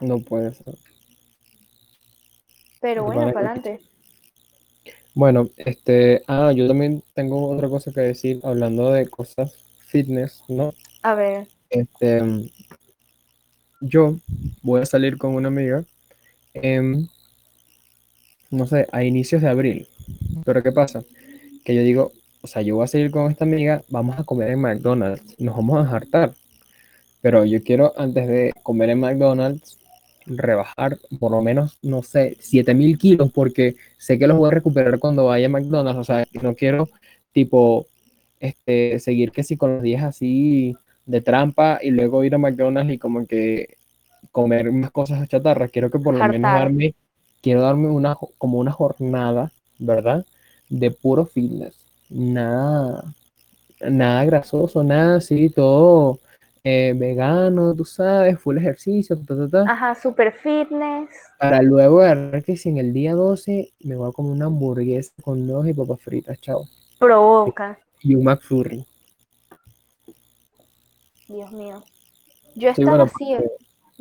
[0.00, 0.74] No puede ser.
[2.80, 3.80] Pero bueno, para adelante.
[5.14, 9.54] Bueno, este, ah, yo también tengo otra cosa que decir hablando de cosas
[9.86, 10.72] fitness, ¿no?
[11.02, 11.46] A ver.
[11.68, 12.22] Este,
[13.82, 14.16] yo
[14.62, 15.84] voy a salir con una amiga
[16.54, 17.10] en,
[18.50, 19.88] no sé, a inicios de abril.
[20.44, 21.02] Pero ¿qué pasa?
[21.64, 24.50] Que yo digo, o sea, yo voy a seguir con esta amiga, vamos a comer
[24.50, 26.32] en McDonald's, nos vamos a hartar.
[27.20, 29.78] Pero yo quiero, antes de comer en McDonald's,
[30.26, 34.98] rebajar por lo menos, no sé, 7000 kilos, porque sé que los voy a recuperar
[34.98, 36.00] cuando vaya a McDonald's.
[36.00, 36.88] O sea, no quiero,
[37.32, 37.86] tipo,
[38.38, 42.94] este, seguir que si con los días así de trampa y luego ir a McDonald's
[42.94, 43.76] y como que
[44.30, 45.70] comer más cosas chatarras.
[45.70, 46.94] Quiero que por lo menos darme,
[47.40, 50.24] quiero darme una, como una jornada, ¿verdad?
[50.68, 53.14] De puro fitness nada,
[53.80, 56.18] nada grasoso, nada así, todo
[56.64, 59.18] eh, vegano, tú sabes, full ejercicio,
[59.66, 61.08] Ajá, super fitness.
[61.38, 65.12] Para luego ver que si en el día 12 me voy a comer una hamburguesa
[65.22, 66.64] con dos y papas fritas, chao.
[66.98, 67.78] Provoca.
[68.02, 68.84] Y un McFlurry.
[71.28, 71.82] Dios mío.
[72.56, 73.36] Yo estaba así,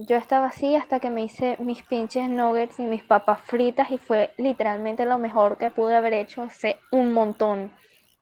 [0.08, 3.98] yo estaba así hasta que me hice mis pinches nuggets y mis papas fritas y
[3.98, 7.72] fue literalmente lo mejor que pude haber hecho hace un montón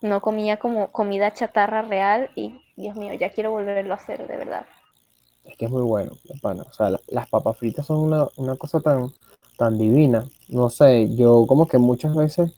[0.01, 4.37] no comía como comida chatarra real y Dios mío, ya quiero volverlo a hacer, de
[4.37, 4.65] verdad.
[5.43, 6.11] Es que es muy bueno,
[6.41, 6.63] pana.
[6.69, 9.11] O sea, las papas fritas son una, una, cosa tan,
[9.57, 10.27] tan divina.
[10.49, 12.53] No sé, yo como que muchas veces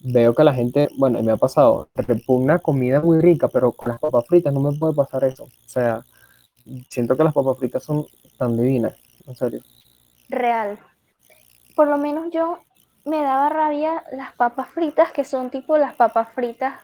[0.00, 3.98] veo que la gente, bueno, me ha pasado, repugna comida muy rica, pero con las
[3.98, 5.44] papas fritas no me puede pasar eso.
[5.44, 6.04] O sea,
[6.88, 8.06] siento que las papas fritas son
[8.38, 8.94] tan divinas,
[9.26, 9.60] en serio.
[10.28, 10.78] Real.
[11.74, 12.60] Por lo menos yo
[13.04, 16.74] me daba rabia las papas fritas, que son tipo las papas fritas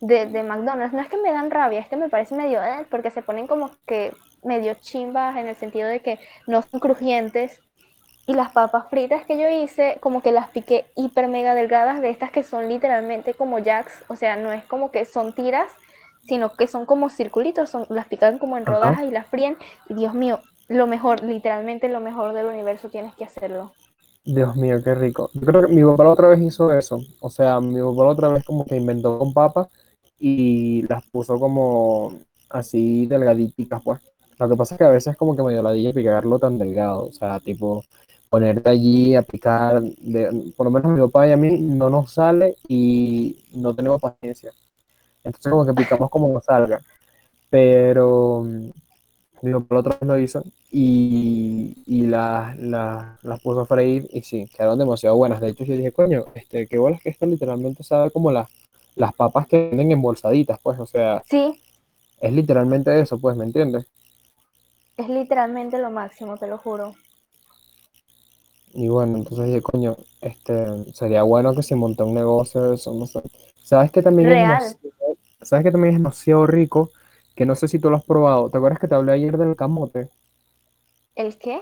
[0.00, 0.92] de, McDonald's.
[0.92, 3.46] No es que me dan rabia, es que me parece medio, eh, porque se ponen
[3.46, 7.60] como que medio chimbas en el sentido de que no son crujientes.
[8.26, 12.08] Y las papas fritas que yo hice, como que las piqué hiper mega delgadas, de
[12.08, 15.70] estas que son literalmente como jacks, o sea, no es como que son tiras,
[16.26, 19.58] sino que son como circulitos, son, las pican como en rodajas y las fríen.
[19.88, 23.72] Y Dios mío, lo mejor, literalmente lo mejor del universo tienes que hacerlo.
[24.24, 25.30] Dios mío, qué rico.
[25.34, 26.98] Yo creo que mi papá otra vez hizo eso.
[27.20, 29.68] O sea, mi papá la otra vez como que inventó con papas
[30.18, 32.14] y las puso como
[32.48, 34.00] así delgaditas, pues.
[34.38, 36.58] Lo que pasa es que a veces como que me dio la idea picarlo tan
[36.58, 37.06] delgado.
[37.06, 37.84] O sea, tipo,
[38.30, 39.82] ponerte allí a picar.
[40.56, 44.52] por lo menos mi papá y a mí no nos sale y no tenemos paciencia.
[45.22, 46.80] Entonces como que picamos como nos salga.
[47.50, 48.44] Pero
[49.44, 54.48] digo, por otra vez lo hizo y, y las la, puso a freír y sí,
[54.56, 55.40] quedaron demasiado buenas.
[55.40, 58.48] De hecho, yo dije, coño, este, qué bolas que esto literalmente sabe como las,
[58.94, 61.22] las papas que venden embolsaditas, pues, o sea.
[61.28, 61.60] Sí.
[62.20, 63.86] Es literalmente eso, pues, ¿me entiendes?
[64.96, 66.94] Es literalmente lo máximo, te lo juro.
[68.72, 72.92] Y bueno, entonces dije, coño, este, sería bueno que se montara un negocio de eso,
[72.94, 73.20] no sé.
[73.62, 74.76] ¿Sabes que también es
[75.42, 76.90] ¿Sabes que también es demasiado rico?
[77.34, 78.50] Que no sé si tú lo has probado.
[78.50, 80.08] ¿Te acuerdas que te hablé ayer del camote?
[81.14, 81.60] ¿El qué?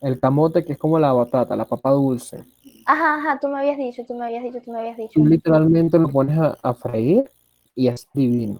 [0.00, 2.44] El camote que es como la batata, la papa dulce.
[2.84, 5.12] Ajá, ajá, tú me habías dicho, tú me habías dicho, tú me habías dicho.
[5.14, 7.28] Tú literalmente lo pones a, freír
[7.74, 8.58] y es divino.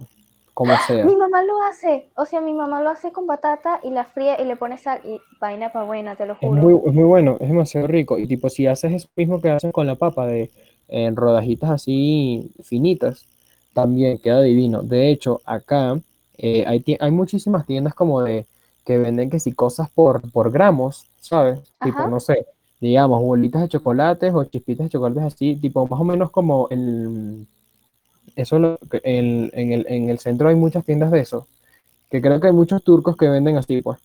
[0.54, 1.04] como sea.
[1.04, 4.40] Mi mamá lo hace, o sea, mi mamá lo hace con batata y la fría
[4.40, 6.56] y le pone sal y vaina para buena, te lo juro.
[6.56, 8.18] Es muy, es muy bueno, es demasiado rico.
[8.18, 10.50] Y tipo, si haces eso mismo que haces con la papa, de
[10.88, 13.26] en rodajitas así finitas,
[13.74, 14.82] también queda divino.
[14.82, 16.00] De hecho, acá
[16.38, 18.46] eh, hay, hay muchísimas tiendas como de
[18.84, 21.60] que venden que si cosas por, por gramos, ¿sabes?
[21.82, 22.46] Tipo, no sé,
[22.80, 27.46] digamos, bolitas de chocolates o chispitas de chocolates así, tipo, más o menos como el...
[28.36, 31.46] Eso en, el, en el centro hay muchas tiendas de eso,
[32.10, 33.98] que creo que hay muchos turcos que venden así, pues.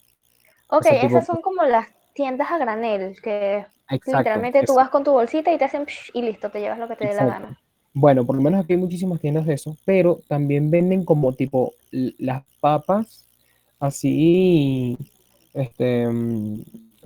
[0.67, 3.65] Ok, esas son como las tiendas a granel, que
[4.05, 6.95] literalmente tú vas con tu bolsita y te hacen y listo, te llevas lo que
[6.95, 7.60] te dé la gana.
[7.93, 11.73] Bueno, por lo menos aquí hay muchísimas tiendas de eso, pero también venden como tipo
[11.91, 13.25] las papas
[13.79, 14.97] así,
[15.53, 16.61] este, mm,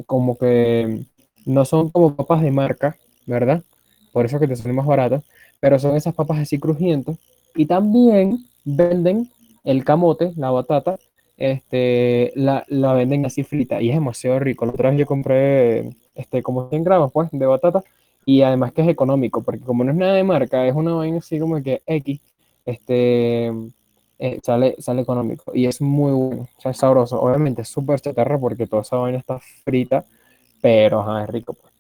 [0.06, 1.06] como que
[1.46, 3.64] no son como papas de marca, ¿verdad?
[4.14, 5.24] Por eso que te salen más baratas,
[5.60, 7.18] pero son esas papas así crujientes.
[7.56, 9.30] Y también venden
[9.64, 11.00] el camote, la batata,
[11.38, 14.66] este, la, la venden así frita y es demasiado rico.
[14.66, 17.84] La otra vez yo compré este, como 100 gramos pues, de batata
[18.26, 21.20] y además que es económico, porque como no es nada de marca, es una vaina
[21.20, 22.20] así como que X,
[22.66, 23.52] este,
[24.18, 27.22] eh, sale, sale económico y es muy bueno, o sea, es sabroso.
[27.22, 30.06] Obviamente es súper chatarra porque toda esa vaina está frita,
[30.62, 31.54] pero es rico.
[31.54, 31.74] Pues.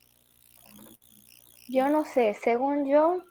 [1.68, 3.24] Yo no sé, según yo,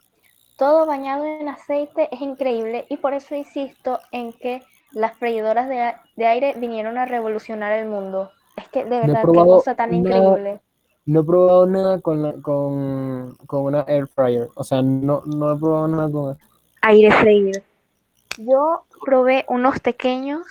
[0.56, 6.26] todo bañado en aceite es increíble y por eso insisto en que las freidoras de,
[6.26, 8.32] aire vinieron a revolucionar el mundo.
[8.56, 10.60] Es que de verdad, qué cosa tan increíble.
[11.06, 14.48] No he probado nada con, con, una air fryer.
[14.54, 16.38] O sea, no, no he probado nada con
[16.84, 17.62] aire freír.
[18.38, 20.42] Yo probé unos pequeños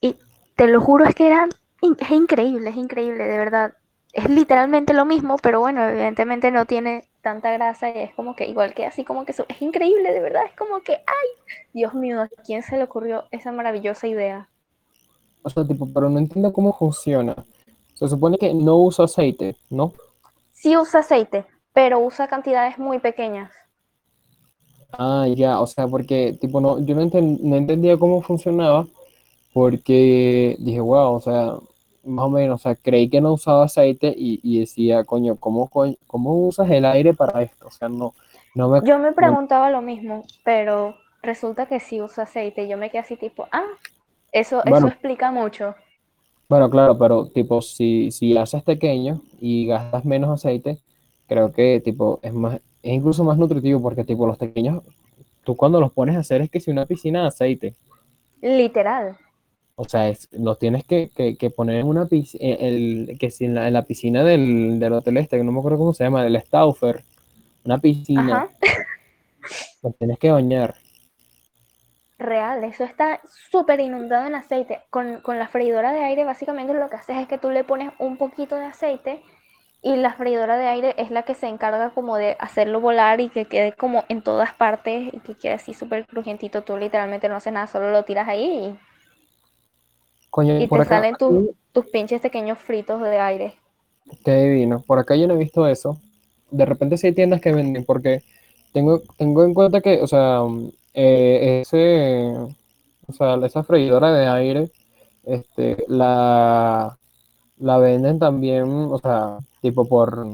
[0.00, 0.16] y
[0.56, 1.50] te lo juro es que eran
[1.82, 3.74] es increíble, es increíble, de verdad.
[4.12, 8.46] Es literalmente lo mismo, pero bueno, evidentemente no tiene tanta grasa y es como que
[8.46, 12.20] igual que así como que es increíble, de verdad, es como que, ay, Dios mío,
[12.22, 14.48] ¿a quién se le ocurrió esa maravillosa idea?
[15.42, 17.34] O sea, tipo, pero no entiendo cómo funciona.
[17.94, 19.92] Se supone que no usa aceite, ¿no?
[20.52, 23.50] Sí usa aceite, pero usa cantidades muy pequeñas.
[24.92, 28.86] Ah, ya, o sea, porque tipo no, yo no, entendía cómo funcionaba,
[29.52, 31.54] porque dije, wow, o sea,
[32.04, 35.70] más o menos, o sea, creí que no usaba aceite y, decía, coño, ¿cómo,
[36.06, 37.66] ¿cómo usas el aire para esto?
[37.66, 38.14] O sea, no,
[38.54, 38.80] no me...
[38.84, 42.68] Yo me preguntaba lo mismo, pero resulta que sí usa aceite.
[42.68, 43.66] Yo me quedé así tipo, ah,
[44.32, 45.74] eso, eso explica mucho.
[46.48, 50.78] Bueno, claro, pero tipo, si, si haces pequeño y gastas menos aceite,
[51.26, 54.82] creo que tipo es más, es incluso más nutritivo porque tipo los pequeños,
[55.42, 57.74] tú cuando los pones a hacer es que si una piscina de aceite.
[58.42, 59.16] Literal.
[59.76, 61.10] O sea, es, los tienes que,
[61.56, 65.50] poner en una piscina, el, que si en la, piscina del, hotel este, que no
[65.50, 67.02] me acuerdo cómo se llama, del Stauffer,
[67.64, 68.48] una piscina,
[69.82, 70.76] los tienes que bañar
[72.18, 74.80] real, eso está súper inundado en aceite.
[74.90, 78.16] Con, la freidora de aire básicamente lo que haces es que tú le pones un
[78.16, 79.22] poquito de aceite
[79.82, 83.28] y la freidora de aire es la que se encarga como de hacerlo volar y
[83.28, 86.62] que quede como en todas partes y que quede así súper crujientito.
[86.62, 88.76] Tú literalmente no haces nada, solo lo tiras ahí
[90.32, 93.54] y, te salen tus pinches pequeños fritos de aire.
[94.24, 94.82] Qué divino.
[94.86, 96.00] Por acá yo no he visto eso.
[96.50, 98.22] De repente sí hay tiendas que venden porque
[98.72, 100.42] tengo, tengo en cuenta que, o sea,
[100.94, 102.32] eh, ese,
[103.06, 104.70] o sea, esa freidora de aire,
[105.24, 106.96] este, la,
[107.58, 110.26] la venden también, o sea, tipo por,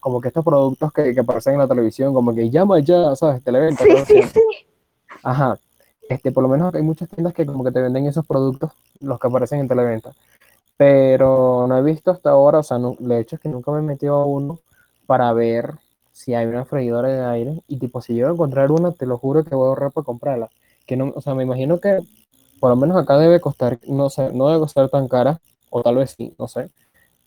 [0.00, 3.42] como que estos productos que, aparecen en la televisión, como que llama ya, ¿sabes?
[3.42, 3.84] Televenta.
[3.84, 4.40] Sí, sí, sí.
[5.22, 5.58] Ajá.
[6.08, 9.18] Este, por lo menos hay muchas tiendas que como que te venden esos productos, los
[9.18, 10.12] que aparecen en televenta.
[10.76, 13.78] Pero no he visto hasta ahora, o sea, no, de hecho es que nunca me
[13.78, 14.60] he metido a uno
[15.06, 15.74] para ver
[16.16, 19.18] si hay una freidora de aire y tipo si yo a encontrar una, te lo
[19.18, 20.48] juro que voy a ahorrar para comprarla.
[20.86, 22.00] Que no, o sea, me imagino que
[22.58, 25.96] por lo menos acá debe costar, no sé, no debe costar tan cara, o tal
[25.96, 26.70] vez sí, no sé.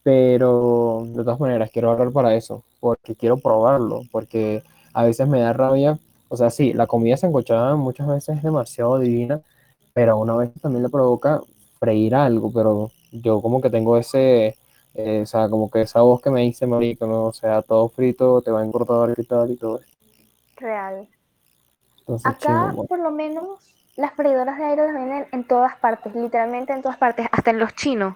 [0.03, 5.39] Pero de todas maneras quiero ahorrar para eso, porque quiero probarlo, porque a veces me
[5.41, 5.99] da rabia,
[6.29, 9.41] o sea, sí, la comida sancochada muchas veces es demasiado divina,
[9.93, 11.41] pero una vez también le provoca
[11.79, 14.55] freír algo, pero yo como que tengo ese,
[14.95, 17.25] eh, o sea, como que esa voz que me dice, marico, ¿no?
[17.25, 19.79] O sea, todo frito, te va a engordar y tal y todo
[20.57, 21.07] Real.
[22.23, 23.59] Acá, por lo menos,
[23.95, 27.59] las freidoras de aire las venden en todas partes, literalmente en todas partes, hasta en
[27.59, 28.15] los chinos.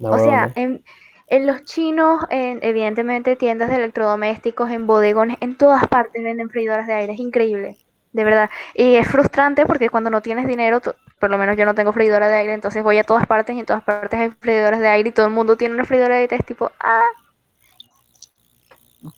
[0.00, 0.82] o sea, en,
[1.28, 6.86] en, los chinos, en, evidentemente tiendas de electrodomésticos, en bodegones, en todas partes venden freidoras
[6.86, 7.76] de aire, es increíble
[8.14, 8.48] de verdad.
[8.74, 10.80] Y es frustrante porque cuando no tienes dinero,
[11.18, 13.60] por lo menos yo no tengo freidora de aire, entonces voy a todas partes y
[13.60, 16.22] en todas partes hay freidoras de aire y todo el mundo tiene una freidora de
[16.22, 17.02] aire, es tipo, ah.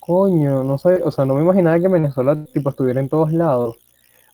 [0.01, 3.77] Coño, no sé, o sea, no me imaginaba que Venezuela tipo estuviera en todos lados.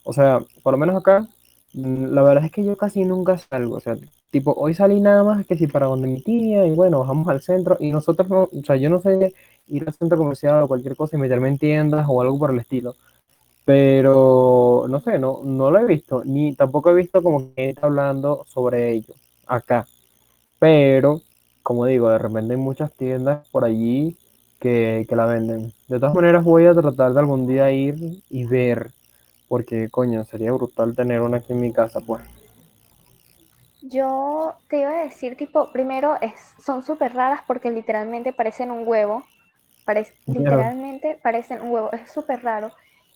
[0.04, 1.26] O sea, por lo menos acá,
[1.74, 3.96] la verdad es que yo casi nunca salgo, o sea,
[4.30, 7.42] tipo, hoy salí nada más que si para donde mi tía, y bueno, bajamos al
[7.42, 9.34] centro, y nosotros no, o sea, yo no sé
[9.66, 12.60] ir al centro comercial o cualquier cosa y meterme en tiendas o algo por el
[12.60, 12.94] estilo,
[13.64, 17.86] pero no sé, no, no lo he visto, ni tampoco he visto como que está
[17.86, 19.14] hablando sobre ello
[19.46, 19.86] acá,
[20.58, 21.20] pero,
[21.62, 24.16] como digo, de repente hay muchas tiendas por allí
[24.60, 25.72] que, que la venden.
[25.88, 28.92] De todas maneras, voy a tratar de algún día ir y ver
[29.48, 32.22] porque, coño, sería brutal tener una aquí en mi casa, pues.
[33.82, 36.32] Yo te iba a decir, tipo, primero es,
[36.64, 39.24] son súper raras porque literalmente parecen un huevo.
[40.26, 42.70] literalmente parecen un huevo, es súper raro.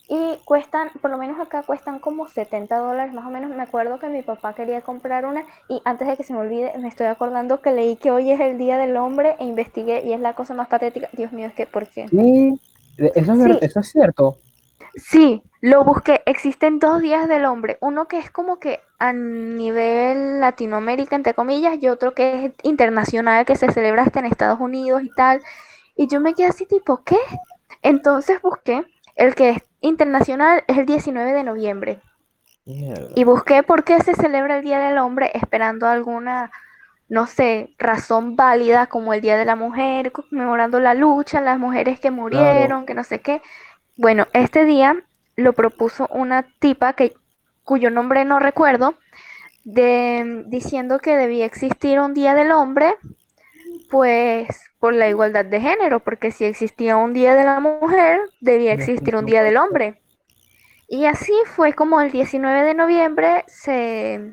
[0.09, 3.51] Y cuestan, por lo menos acá cuestan como 70 dólares más o menos.
[3.51, 6.73] Me acuerdo que mi papá quería comprar una y antes de que se me olvide,
[6.79, 10.13] me estoy acordando que leí que hoy es el Día del Hombre e investigué y
[10.13, 11.09] es la cosa más patética.
[11.13, 12.07] Dios mío, es que, ¿por qué?
[12.09, 12.61] Sí,
[12.99, 14.37] eso es, eso es cierto.
[14.97, 16.23] Sí, lo busqué.
[16.25, 17.77] Existen dos días del hombre.
[17.81, 23.45] Uno que es como que a nivel Latinoamérica, entre comillas, y otro que es internacional,
[23.45, 25.43] que se celebra hasta en Estados Unidos y tal.
[25.97, 27.19] Y yo me quedé así tipo, ¿qué?
[27.83, 28.85] Entonces busqué.
[29.17, 32.01] El que es internacional es el 19 de noviembre.
[32.67, 36.51] Y busqué por qué se celebra el Día del Hombre esperando alguna,
[37.09, 42.01] no sé, razón válida como el Día de la Mujer, conmemorando la lucha, las mujeres
[42.01, 43.41] que murieron, que no sé qué.
[43.97, 44.97] Bueno, este día
[45.37, 47.15] lo propuso una tipa que,
[47.63, 48.95] cuyo nombre no recuerdo,
[49.63, 52.97] de, diciendo que debía existir un día del hombre,
[53.91, 58.73] pues por la igualdad de género, porque si existía un día de la mujer, debía
[58.73, 60.01] existir un día del hombre.
[60.87, 64.33] Y así fue como el 19 de noviembre se,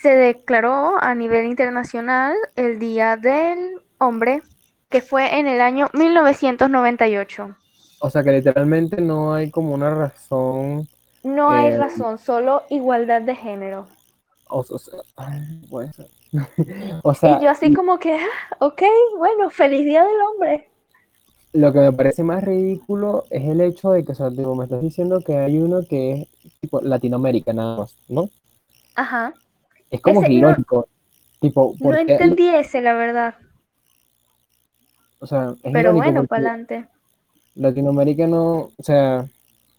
[0.00, 4.40] se declaró a nivel internacional el Día del Hombre,
[4.88, 7.56] que fue en el año 1998.
[7.98, 10.86] O sea que literalmente no hay como una razón.
[11.24, 13.88] No hay razón, solo igualdad de género.
[14.46, 15.00] O, sea,
[17.02, 18.82] o sea, y yo así como que, ah, ok,
[19.18, 20.68] bueno, feliz día del hombre.
[21.52, 24.80] Lo que me parece más ridículo es el hecho de que, o sea, me estás
[24.80, 26.28] diciendo que hay uno que es
[26.60, 28.30] tipo Latinoamérica nada más, ¿no?
[28.94, 29.34] Ajá.
[29.90, 30.88] Es como irónico.
[31.40, 33.34] tipo, no entendí ese, la verdad.
[35.18, 36.86] O sea, es Pero bueno, para adelante.
[37.56, 39.26] Latinoamérica no, o sea,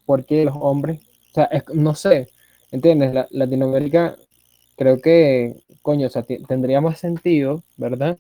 [0.06, 1.00] ¿por qué los hombres?
[1.32, 2.30] O sea, no sé,
[2.72, 3.28] ¿entiendes?
[3.32, 4.18] Latinoamérica
[4.82, 8.18] creo que, coño, o sea, tendría más sentido, ¿verdad?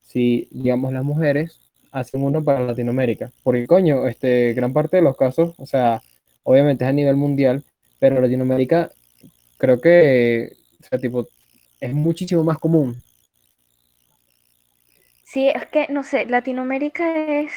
[0.00, 1.58] Si, digamos, las mujeres
[1.90, 3.32] hacen uno para Latinoamérica.
[3.42, 6.02] Porque, coño, este, gran parte de los casos, o sea,
[6.44, 7.64] obviamente es a nivel mundial,
[7.98, 8.92] pero Latinoamérica
[9.58, 11.26] creo que, o sea, tipo,
[11.80, 13.02] es muchísimo más común.
[15.24, 17.50] Sí, es que, no sé, Latinoamérica es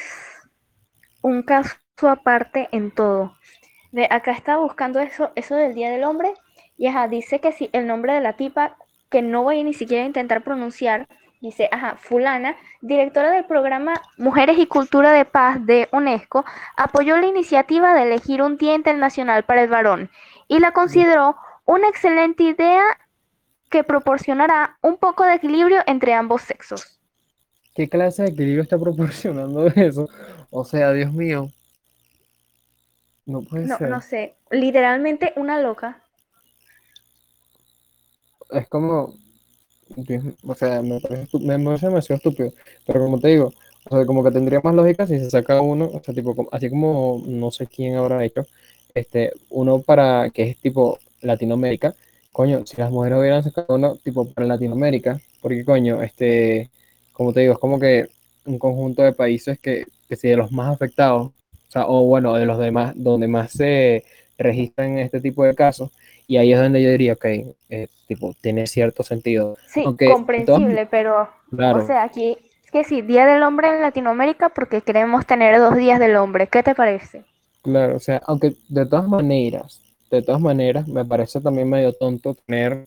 [1.22, 3.36] un caso aparte en todo.
[3.92, 6.34] De acá estaba buscando eso, eso del Día del Hombre
[6.78, 8.76] y ajá, dice que si el nombre de la tipa,
[9.10, 11.08] que no voy ni siquiera a intentar pronunciar,
[11.40, 16.44] dice, ajá, fulana, directora del programa Mujeres y Cultura de Paz de UNESCO,
[16.76, 20.08] apoyó la iniciativa de elegir un Día Internacional para el Varón
[20.46, 22.84] y la consideró una excelente idea
[23.70, 26.98] que proporcionará un poco de equilibrio entre ambos sexos.
[27.74, 30.08] ¿Qué clase de equilibrio está proporcionando eso?
[30.50, 31.48] O sea, Dios mío.
[33.26, 33.90] No puede no, ser.
[33.90, 36.02] No sé, literalmente una loca.
[38.50, 39.14] Es como,
[40.42, 42.52] o sea, me parece, me demasiado estúpido,
[42.86, 43.52] pero como te digo,
[43.90, 46.68] o sea, como que tendría más lógica si se saca uno, o sea, tipo, así
[46.70, 48.46] como no sé quién habrá hecho,
[48.94, 51.94] este, uno para que es tipo Latinoamérica,
[52.32, 56.70] coño, si las mujeres hubieran sacado uno tipo para Latinoamérica, porque coño, este,
[57.12, 58.08] como te digo, es como que
[58.46, 62.34] un conjunto de países que, que sí, de los más afectados, o, sea, o bueno,
[62.34, 64.04] de los demás, donde más se
[64.38, 65.90] registran este tipo de casos,
[66.26, 69.56] y ahí es donde yo diría, ok, eh, tipo, tiene cierto sentido.
[69.66, 74.82] Sí, comprensible, pero, o sea, aquí, es que sí, Día del Hombre en Latinoamérica porque
[74.82, 77.24] queremos tener dos días del hombre, ¿qué te parece?
[77.62, 79.80] Claro, o sea, aunque de todas maneras,
[80.10, 82.86] de todas maneras, me parece también medio tonto tener,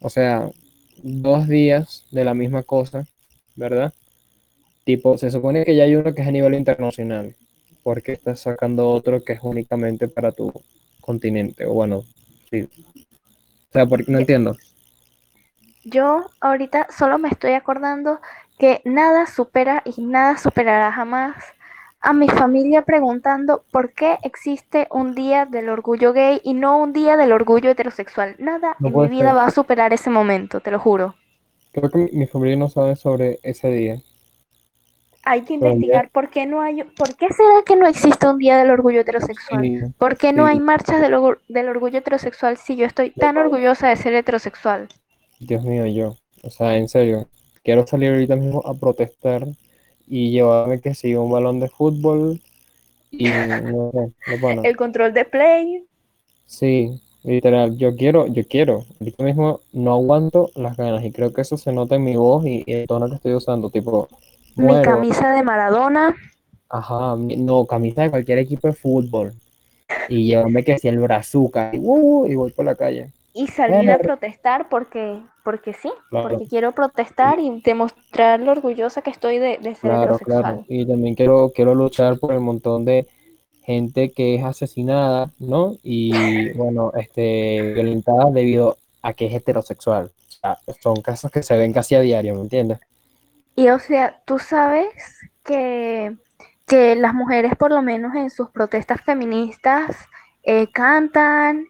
[0.00, 0.50] o sea,
[1.02, 3.06] dos días de la misma cosa,
[3.56, 3.92] ¿verdad?
[4.84, 7.34] Tipo, se supone que ya hay uno que es a nivel internacional.
[7.82, 10.52] ¿Por qué estás sacando otro que es únicamente para tu
[11.10, 11.66] continente?
[11.66, 12.04] O bueno,
[12.50, 12.62] sí.
[12.62, 14.56] O sea, porque no entiendo.
[15.84, 18.20] Yo ahorita solo me estoy acordando
[18.58, 21.34] que nada supera y nada superará jamás
[22.00, 26.92] a mi familia preguntando por qué existe un día del orgullo gay y no un
[26.92, 28.36] día del orgullo heterosexual.
[28.38, 31.14] Nada en mi vida va a superar ese momento, te lo juro.
[31.72, 33.96] Creo que mi familia no sabe sobre ese día.
[35.24, 38.56] Hay que investigar por qué no hay, por qué será que no existe un día
[38.58, 41.14] del orgullo heterosexual, por qué no hay marchas del,
[41.48, 44.88] del, orgullo heterosexual si yo estoy tan orgullosa de ser heterosexual.
[45.38, 47.28] Dios mío, yo, o sea, en serio,
[47.62, 49.46] quiero salir ahorita mismo a protestar
[50.06, 52.40] y llevarme que siga un balón de fútbol
[53.10, 55.84] y no, no, el control de play.
[56.46, 61.42] Sí, literal, yo quiero, yo quiero, ahorita mismo no aguanto las ganas y creo que
[61.42, 64.08] eso se nota en mi voz y, y el tono que estoy usando, tipo,
[64.60, 66.14] mi camisa de Maradona.
[66.68, 69.32] Ajá, no, camisa de cualquier equipo de fútbol.
[70.08, 73.10] Y llevarme que si el brazuca y, uh, y voy por la calle.
[73.32, 79.10] Y salir a protestar porque, porque sí, porque quiero protestar y demostrar lo orgullosa que
[79.10, 80.64] estoy de, ser claro, Claro.
[80.68, 83.06] Y también quiero, quiero luchar por el montón de
[83.62, 85.76] gente que es asesinada, ¿no?
[85.84, 90.10] Y bueno, este, violentada debido a que es heterosexual.
[90.80, 92.80] son casos que se ven casi a diario, ¿me entiendes?
[93.56, 94.88] Y o sea, tú sabes
[95.44, 96.16] que,
[96.66, 99.96] que las mujeres, por lo menos en sus protestas feministas,
[100.42, 101.66] eh, cantan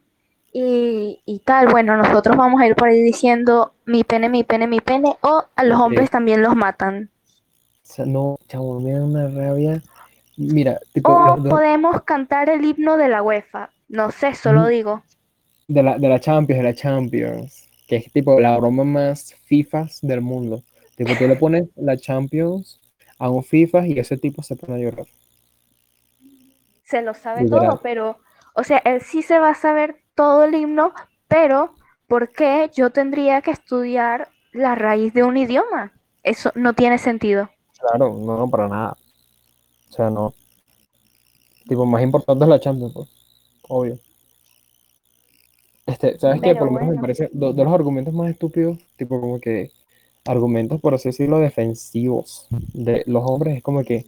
[0.53, 1.69] y, y, tal.
[1.69, 5.45] Bueno, nosotros vamos a ir por ahí diciendo mi pene, mi pene, mi pene, o
[5.55, 7.11] a los hombres también los matan.
[7.83, 9.83] O sea, no, chavo, me da una rabia.
[10.37, 13.71] Mira, tipo, o podemos cantar el himno de la UEFA.
[13.89, 15.03] No sé, solo digo.
[15.67, 17.69] De la, de la Champions, de la Champions.
[17.87, 20.63] Que es tipo la broma más FIFAs del mundo.
[21.01, 22.79] Tipo, tú le pones la Champions
[23.19, 25.07] a un FIFA y ese tipo se pone a llorar.
[26.85, 28.19] Se lo sabe todo, pero,
[28.55, 30.93] o sea, él sí se va a saber todo el himno,
[31.27, 31.73] pero
[32.07, 35.91] ¿por qué yo tendría que estudiar la raíz de un idioma?
[36.23, 37.49] Eso no tiene sentido.
[37.79, 38.97] Claro, no, para nada.
[39.89, 40.35] O sea, no.
[41.67, 43.09] Tipo, más importante es la Champions, pues.
[43.69, 43.99] Obvio.
[45.87, 46.55] Este, ¿sabes qué?
[46.55, 49.71] Por lo menos me parece, de los argumentos más estúpidos, tipo como que
[50.25, 53.57] argumentos, por así decirlo, defensivos de los hombres.
[53.57, 54.07] Es como que,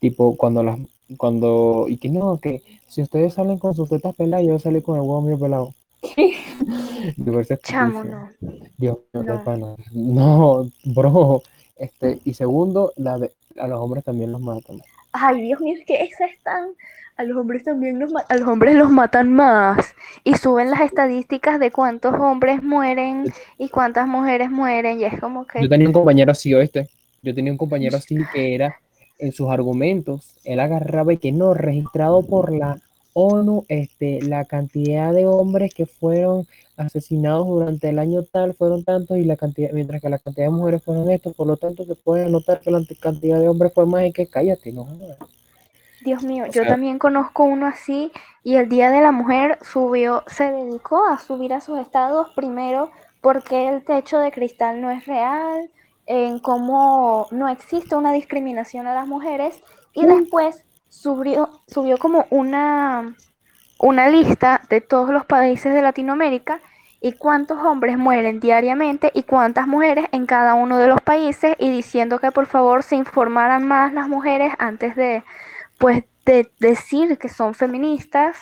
[0.00, 0.78] tipo, cuando las,
[1.16, 4.96] cuando, y que no, que si ustedes salen con sus tetas peladas, yo salí con
[4.96, 5.74] el huevo mío pelado.
[7.62, 8.30] Chamo, no.
[8.76, 9.76] Dios, no.
[9.92, 11.42] no, bro.
[11.76, 14.80] Este, y segundo, la de, a los hombres también los matan.
[15.12, 16.70] Ay, Dios mío, es que esas están
[17.16, 19.94] a los hombres también los, a los hombres los matan más.
[20.24, 25.46] Y suben las estadísticas de cuántos hombres mueren y cuántas mujeres mueren y es como
[25.46, 26.88] que yo tenía un compañero así oíste
[27.22, 28.76] yo tenía un compañero así que era
[29.18, 32.78] en sus argumentos él agarraba y que no registrado por la
[33.14, 36.46] ONU este la cantidad de hombres que fueron
[36.76, 40.52] asesinados durante el año tal fueron tantos y la cantidad mientras que la cantidad de
[40.52, 41.34] mujeres fueron estos.
[41.34, 44.26] Por lo tanto se puede notar que la cantidad de hombres fue más y que
[44.26, 44.86] cállate no
[46.04, 48.10] Dios mío, yo también conozco uno así
[48.42, 52.90] y el Día de la Mujer subió, se dedicó a subir a sus estados primero
[53.20, 55.70] porque el techo de cristal no es real,
[56.06, 59.62] en cómo no existe una discriminación a las mujeres
[59.94, 63.14] y después subió, subió como una,
[63.78, 66.60] una lista de todos los países de Latinoamérica
[67.00, 71.70] y cuántos hombres mueren diariamente y cuántas mujeres en cada uno de los países y
[71.70, 75.24] diciendo que por favor se informaran más las mujeres antes de,
[75.78, 78.36] pues de decir que son feministas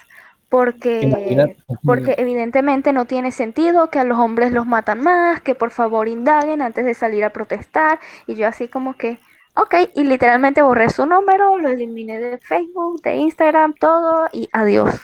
[0.51, 5.70] porque, porque evidentemente no tiene sentido que a los hombres los matan más, que por
[5.70, 8.01] favor indaguen antes de salir a protestar.
[8.26, 9.20] Y yo así como que,
[9.55, 14.94] ok, y literalmente borré su número, lo eliminé de Facebook, de Instagram, todo, y adiós.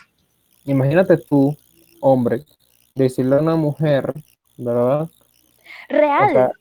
[0.65, 1.57] Imagínate tú,
[2.01, 2.45] hombre,
[2.95, 4.13] decirle a una mujer,
[4.57, 5.09] ¿verdad?
[5.89, 6.53] Real.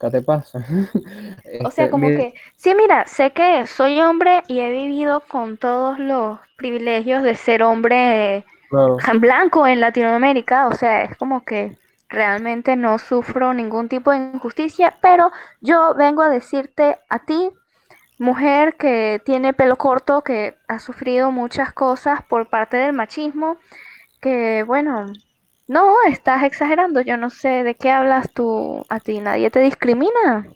[0.00, 0.58] ¿Qué te pasa?
[1.64, 5.58] o sea, este, como que, sí, mira, sé que soy hombre y he vivido con
[5.58, 8.44] todos los privilegios de ser hombre
[9.18, 11.76] blanco en Latinoamérica, o sea, es como que
[12.10, 15.30] realmente no sufro ningún tipo de injusticia, pero
[15.60, 17.50] yo vengo a decirte a ti,
[18.18, 23.56] mujer que tiene pelo corto, que ha sufrido muchas cosas por parte del machismo,
[24.20, 25.06] que bueno,
[25.70, 27.00] no, estás exagerando.
[27.00, 28.84] Yo no sé de qué hablas tú.
[28.88, 30.48] A ti nadie te discrimina.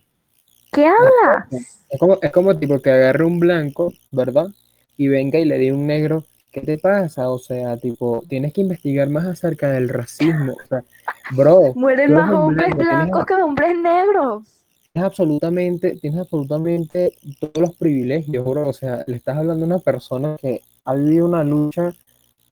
[0.72, 1.46] ¿Qué hablas?
[1.88, 4.48] Es como, es como tipo que agarre un blanco, ¿verdad?
[4.96, 6.24] Y venga y le dé un negro.
[6.54, 7.28] ¿Qué te pasa?
[7.30, 10.52] O sea, tipo, tienes que investigar más acerca del racismo.
[10.52, 10.84] O sea,
[11.32, 11.72] bro.
[11.74, 14.44] Mueren más hombres blancos que hombres negros.
[14.92, 18.68] Tienes absolutamente, tienes absolutamente todos los privilegios, bro.
[18.68, 21.92] O sea, le estás hablando a una persona que ha vivido una lucha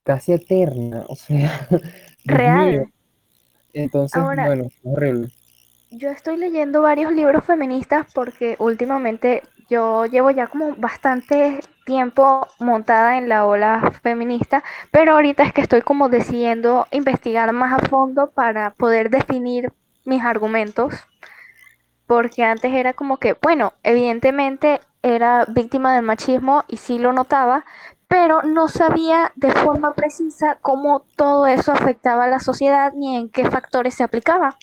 [0.03, 1.05] casi eterna.
[1.07, 1.65] O sea,
[2.25, 2.91] real.
[3.71, 5.29] Entonces, bueno, horrible.
[5.91, 13.17] Yo estoy leyendo varios libros feministas porque últimamente yo llevo ya como bastante tiempo montada
[13.17, 18.31] en la ola feminista, pero ahorita es que estoy como decidiendo investigar más a fondo
[18.31, 19.71] para poder definir
[20.05, 20.93] mis argumentos.
[22.05, 27.65] porque antes era como que, bueno, evidentemente era víctima del machismo y sí lo notaba,
[28.07, 33.29] pero no sabía de forma precisa cómo todo eso afectaba a la sociedad ni en
[33.29, 34.57] qué factores se aplicaba.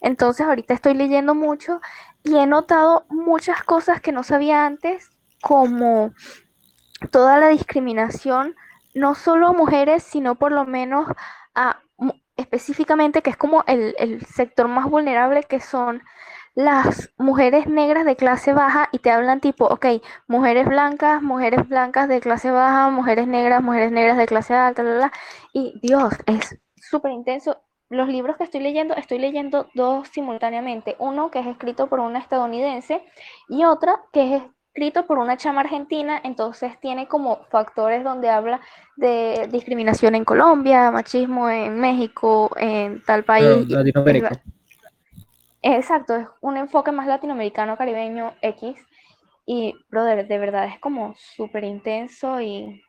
[0.00, 1.80] Entonces ahorita estoy leyendo mucho
[2.24, 5.10] y he notado muchas cosas que no sabía antes,
[5.40, 6.12] como
[7.10, 8.56] toda la discriminación,
[8.94, 11.06] no solo a mujeres, sino por lo menos
[11.54, 11.80] a
[12.36, 16.02] específicamente, que es como el, el sector más vulnerable, que son
[16.54, 19.86] las mujeres negras de clase baja y te hablan tipo, ok,
[20.26, 25.12] mujeres blancas, mujeres blancas de clase baja, mujeres negras, mujeres negras de clase alta,
[25.52, 27.58] y Dios, es súper intenso.
[27.88, 30.96] Los libros que estoy leyendo, estoy leyendo dos simultáneamente.
[30.98, 33.04] Uno que es escrito por una estadounidense
[33.48, 34.42] y otra que es
[34.76, 38.60] escrito por una chama argentina, entonces tiene como factores donde habla
[38.96, 43.66] de discriminación en Colombia, machismo en México, en tal país.
[43.70, 44.38] Latinoamérica.
[45.62, 48.76] Exacto, es un enfoque más latinoamericano, caribeño, X.
[49.46, 52.82] Y, brother, de verdad es como súper intenso y,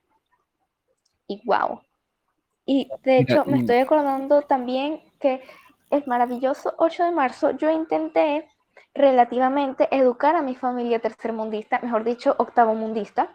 [1.26, 1.80] y wow.
[2.66, 5.42] Y de hecho, me estoy acordando también que
[5.90, 8.46] el maravilloso 8 de marzo yo intenté
[8.98, 13.34] relativamente educar a mi familia tercermundista, mejor dicho, octavo mundista.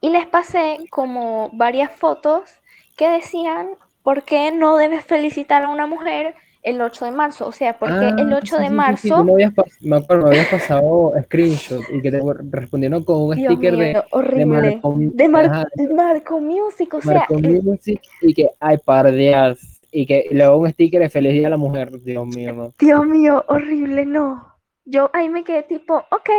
[0.00, 2.50] Y les pasé como varias fotos
[2.96, 3.70] que decían,
[4.02, 8.08] ¿por qué no debes felicitar a una mujer el 8 de marzo, o sea, porque
[8.08, 9.24] el 8 ah, de marzo...
[9.24, 12.20] me, acuerdo, me habías pasado screenshot y que te
[12.50, 14.80] respondieron con un sticker de, horrible.
[15.14, 17.26] de, Marco, Music, o sea...
[17.30, 21.56] Music y que hay pardeas y que luego un sticker de feliz día a la
[21.56, 22.74] mujer, Dios mío, no.
[22.78, 24.54] Dios mío, horrible, no.
[24.84, 26.30] Yo ahí me quedé tipo, ok,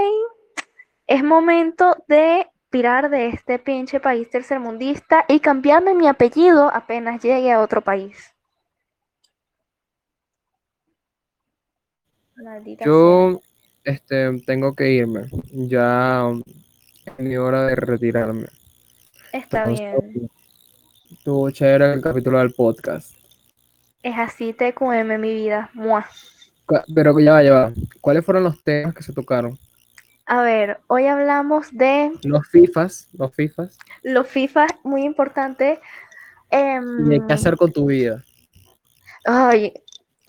[1.08, 7.52] es momento de pirar de este pinche país tercermundista y cambiarme mi apellido apenas llegue
[7.52, 8.16] a otro país.
[12.86, 13.42] Yo
[13.84, 15.30] este, tengo que irme.
[15.52, 16.32] Ya
[17.06, 18.48] es mi hora de retirarme.
[19.34, 20.30] Está bien.
[21.24, 23.19] Tuvo chévere el capítulo del podcast.
[24.04, 25.70] Es así, TQM, mi vida.
[26.94, 27.74] Pero ya va, ya va.
[28.02, 29.58] ¿Cuáles fueron los temas que se tocaron?
[30.26, 32.12] A ver, hoy hablamos de...
[32.24, 33.78] Los FIFAs, los FIFAs.
[34.04, 35.80] Los FIFAs, muy importante.
[36.52, 38.24] Em, ¿Y qué hacer con tu vida?
[39.26, 39.74] Ay,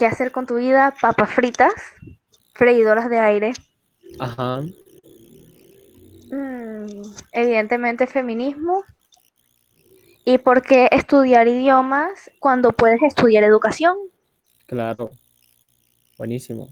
[0.01, 0.95] ¿Qué hacer con tu vida?
[0.99, 1.75] Papas fritas,
[2.55, 3.53] freidoras de aire.
[4.19, 4.63] Ajá.
[6.31, 7.03] Mm,
[7.33, 8.83] evidentemente feminismo.
[10.25, 13.97] ¿Y por qué estudiar idiomas cuando puedes estudiar educación?
[14.67, 15.11] Claro.
[16.19, 16.69] Buenísimo.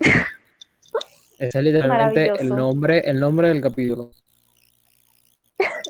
[1.38, 4.10] Ese es literalmente el nombre, el nombre del capítulo.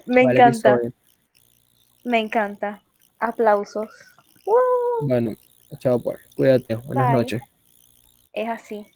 [0.06, 0.80] Me encanta.
[2.04, 2.82] Me encanta.
[3.18, 3.88] Aplausos.
[5.00, 5.34] Bueno,
[5.78, 6.18] Chao, pues.
[6.36, 6.76] Cuídate.
[6.76, 7.42] Buenas noches.
[8.32, 8.86] Es así.